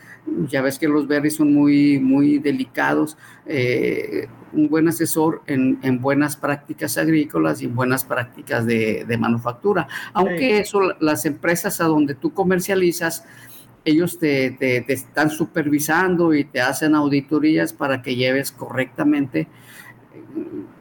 ya 0.48 0.62
ves 0.62 0.78
que 0.78 0.88
los 0.88 1.06
berries 1.06 1.36
son 1.36 1.52
muy, 1.52 1.98
muy 1.98 2.38
delicados, 2.38 3.16
eh, 3.46 4.28
un 4.52 4.68
buen 4.68 4.88
asesor 4.88 5.42
en, 5.46 6.00
buenas 6.00 6.36
prácticas 6.36 6.98
agrícolas 6.98 7.62
y 7.62 7.66
en 7.66 7.74
buenas 7.74 8.04
prácticas 8.04 8.66
de, 8.66 9.16
manufactura. 9.18 9.86
Aunque 10.12 10.58
eso, 10.60 10.80
las 11.00 11.26
empresas 11.26 11.80
a 11.80 11.84
donde 11.84 12.14
tú 12.14 12.32
comercializas, 12.32 13.24
ellos 13.84 14.18
te, 14.18 14.50
te, 14.50 14.84
están 14.92 15.30
supervisando 15.30 16.34
y 16.34 16.44
te 16.44 16.60
hacen 16.60 16.94
auditorías 16.94 17.72
para 17.72 18.02
que 18.02 18.16
lleves 18.16 18.50
correctamente, 18.50 19.46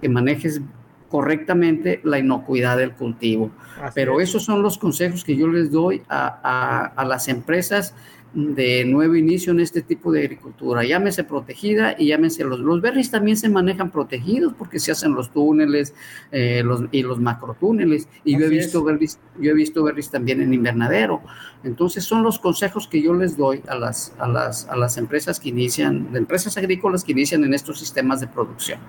que 0.02 0.10
manejes 0.10 0.62
correctamente 1.10 2.02
la 2.04 2.20
inocuidad 2.20 2.78
del 2.78 2.94
cultivo. 2.94 3.52
Pero 3.94 4.20
esos 4.20 4.44
son 4.44 4.62
los 4.62 4.78
consejos 4.78 5.24
que 5.24 5.36
yo 5.36 5.48
les 5.48 5.72
doy 5.72 6.02
a, 6.10 7.06
las 7.08 7.28
empresas 7.28 7.94
de 8.36 8.84
nuevo 8.84 9.16
inicio 9.16 9.54
en 9.54 9.62
este 9.62 9.82
tipo 9.82 10.12
de 10.12 10.20
agricultura. 10.20 10.84
Llámese 10.84 11.24
protegida 11.24 11.96
y 11.98 12.08
llámese 12.08 12.44
los, 12.44 12.60
los 12.60 12.82
berries 12.82 13.10
también 13.10 13.38
se 13.38 13.48
manejan 13.48 13.92
protegidos 13.92 14.54
porque 14.54 14.78
se 14.78 14.92
hacen 14.92 15.16
los 15.16 15.32
túneles 15.32 15.94
eh, 16.32 16.62
los, 16.64 16.84
y 16.92 17.02
los 17.02 17.20
macrotúneles. 17.20 18.10
Y 18.26 18.38
yo 18.38 18.46
he, 18.46 18.50
visto 18.50 18.84
berries, 18.84 19.20
yo 19.40 19.52
he 19.52 19.54
visto 19.54 19.84
berries 19.84 20.12
también 20.12 20.42
en 20.42 20.54
invernadero. 20.54 21.22
Entonces 21.64 22.04
son 22.04 22.24
los 22.24 22.38
consejos 22.38 22.88
que 22.90 23.02
yo 23.02 23.14
les 23.14 23.38
doy 23.38 23.62
a 23.68 23.76
las, 23.76 24.14
a 24.20 24.28
las, 24.28 24.68
a 24.68 24.76
las 24.76 24.98
empresas 24.98 25.40
que 25.40 25.50
inician, 25.50 26.12
de 26.12 26.20
empresas 26.20 26.58
agrícolas 26.58 27.06
que 27.06 27.14
inician 27.14 27.44
en 27.46 27.54
estos 27.54 27.80
sistemas 27.80 28.20
de 28.20 28.28
producción. 28.28 28.80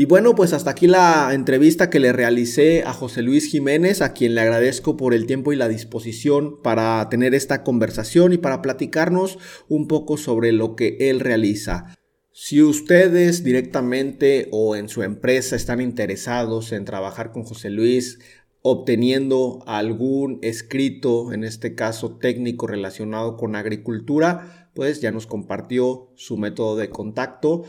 Y 0.00 0.06
bueno, 0.06 0.34
pues 0.34 0.54
hasta 0.54 0.70
aquí 0.70 0.86
la 0.86 1.28
entrevista 1.34 1.90
que 1.90 2.00
le 2.00 2.14
realicé 2.14 2.84
a 2.84 2.94
José 2.94 3.20
Luis 3.20 3.44
Jiménez, 3.44 4.00
a 4.00 4.14
quien 4.14 4.34
le 4.34 4.40
agradezco 4.40 4.96
por 4.96 5.12
el 5.12 5.26
tiempo 5.26 5.52
y 5.52 5.56
la 5.56 5.68
disposición 5.68 6.62
para 6.62 7.06
tener 7.10 7.34
esta 7.34 7.62
conversación 7.62 8.32
y 8.32 8.38
para 8.38 8.62
platicarnos 8.62 9.38
un 9.68 9.88
poco 9.88 10.16
sobre 10.16 10.52
lo 10.52 10.74
que 10.74 10.96
él 11.00 11.20
realiza. 11.20 11.98
Si 12.32 12.62
ustedes 12.62 13.44
directamente 13.44 14.48
o 14.52 14.74
en 14.74 14.88
su 14.88 15.02
empresa 15.02 15.54
están 15.54 15.82
interesados 15.82 16.72
en 16.72 16.86
trabajar 16.86 17.30
con 17.30 17.42
José 17.42 17.68
Luis, 17.68 18.20
obteniendo 18.62 19.62
algún 19.66 20.38
escrito, 20.40 21.34
en 21.34 21.44
este 21.44 21.74
caso 21.74 22.16
técnico 22.16 22.66
relacionado 22.66 23.36
con 23.36 23.54
agricultura, 23.54 24.70
pues 24.72 25.02
ya 25.02 25.10
nos 25.10 25.26
compartió 25.26 26.08
su 26.14 26.38
método 26.38 26.76
de 26.76 26.88
contacto 26.88 27.64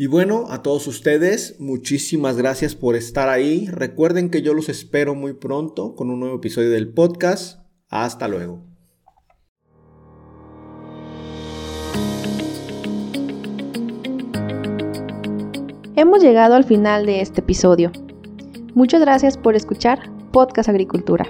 y 0.00 0.06
bueno, 0.06 0.46
a 0.48 0.62
todos 0.62 0.86
ustedes, 0.86 1.56
muchísimas 1.58 2.36
gracias 2.36 2.76
por 2.76 2.94
estar 2.94 3.28
ahí. 3.28 3.66
Recuerden 3.66 4.30
que 4.30 4.42
yo 4.42 4.54
los 4.54 4.68
espero 4.68 5.16
muy 5.16 5.32
pronto 5.32 5.96
con 5.96 6.08
un 6.08 6.20
nuevo 6.20 6.36
episodio 6.36 6.70
del 6.70 6.92
podcast. 6.92 7.58
Hasta 7.88 8.28
luego. 8.28 8.62
Hemos 15.96 16.22
llegado 16.22 16.54
al 16.54 16.62
final 16.62 17.04
de 17.04 17.20
este 17.20 17.40
episodio. 17.40 17.90
Muchas 18.74 19.00
gracias 19.00 19.36
por 19.36 19.56
escuchar 19.56 20.12
Podcast 20.30 20.68
Agricultura. 20.68 21.26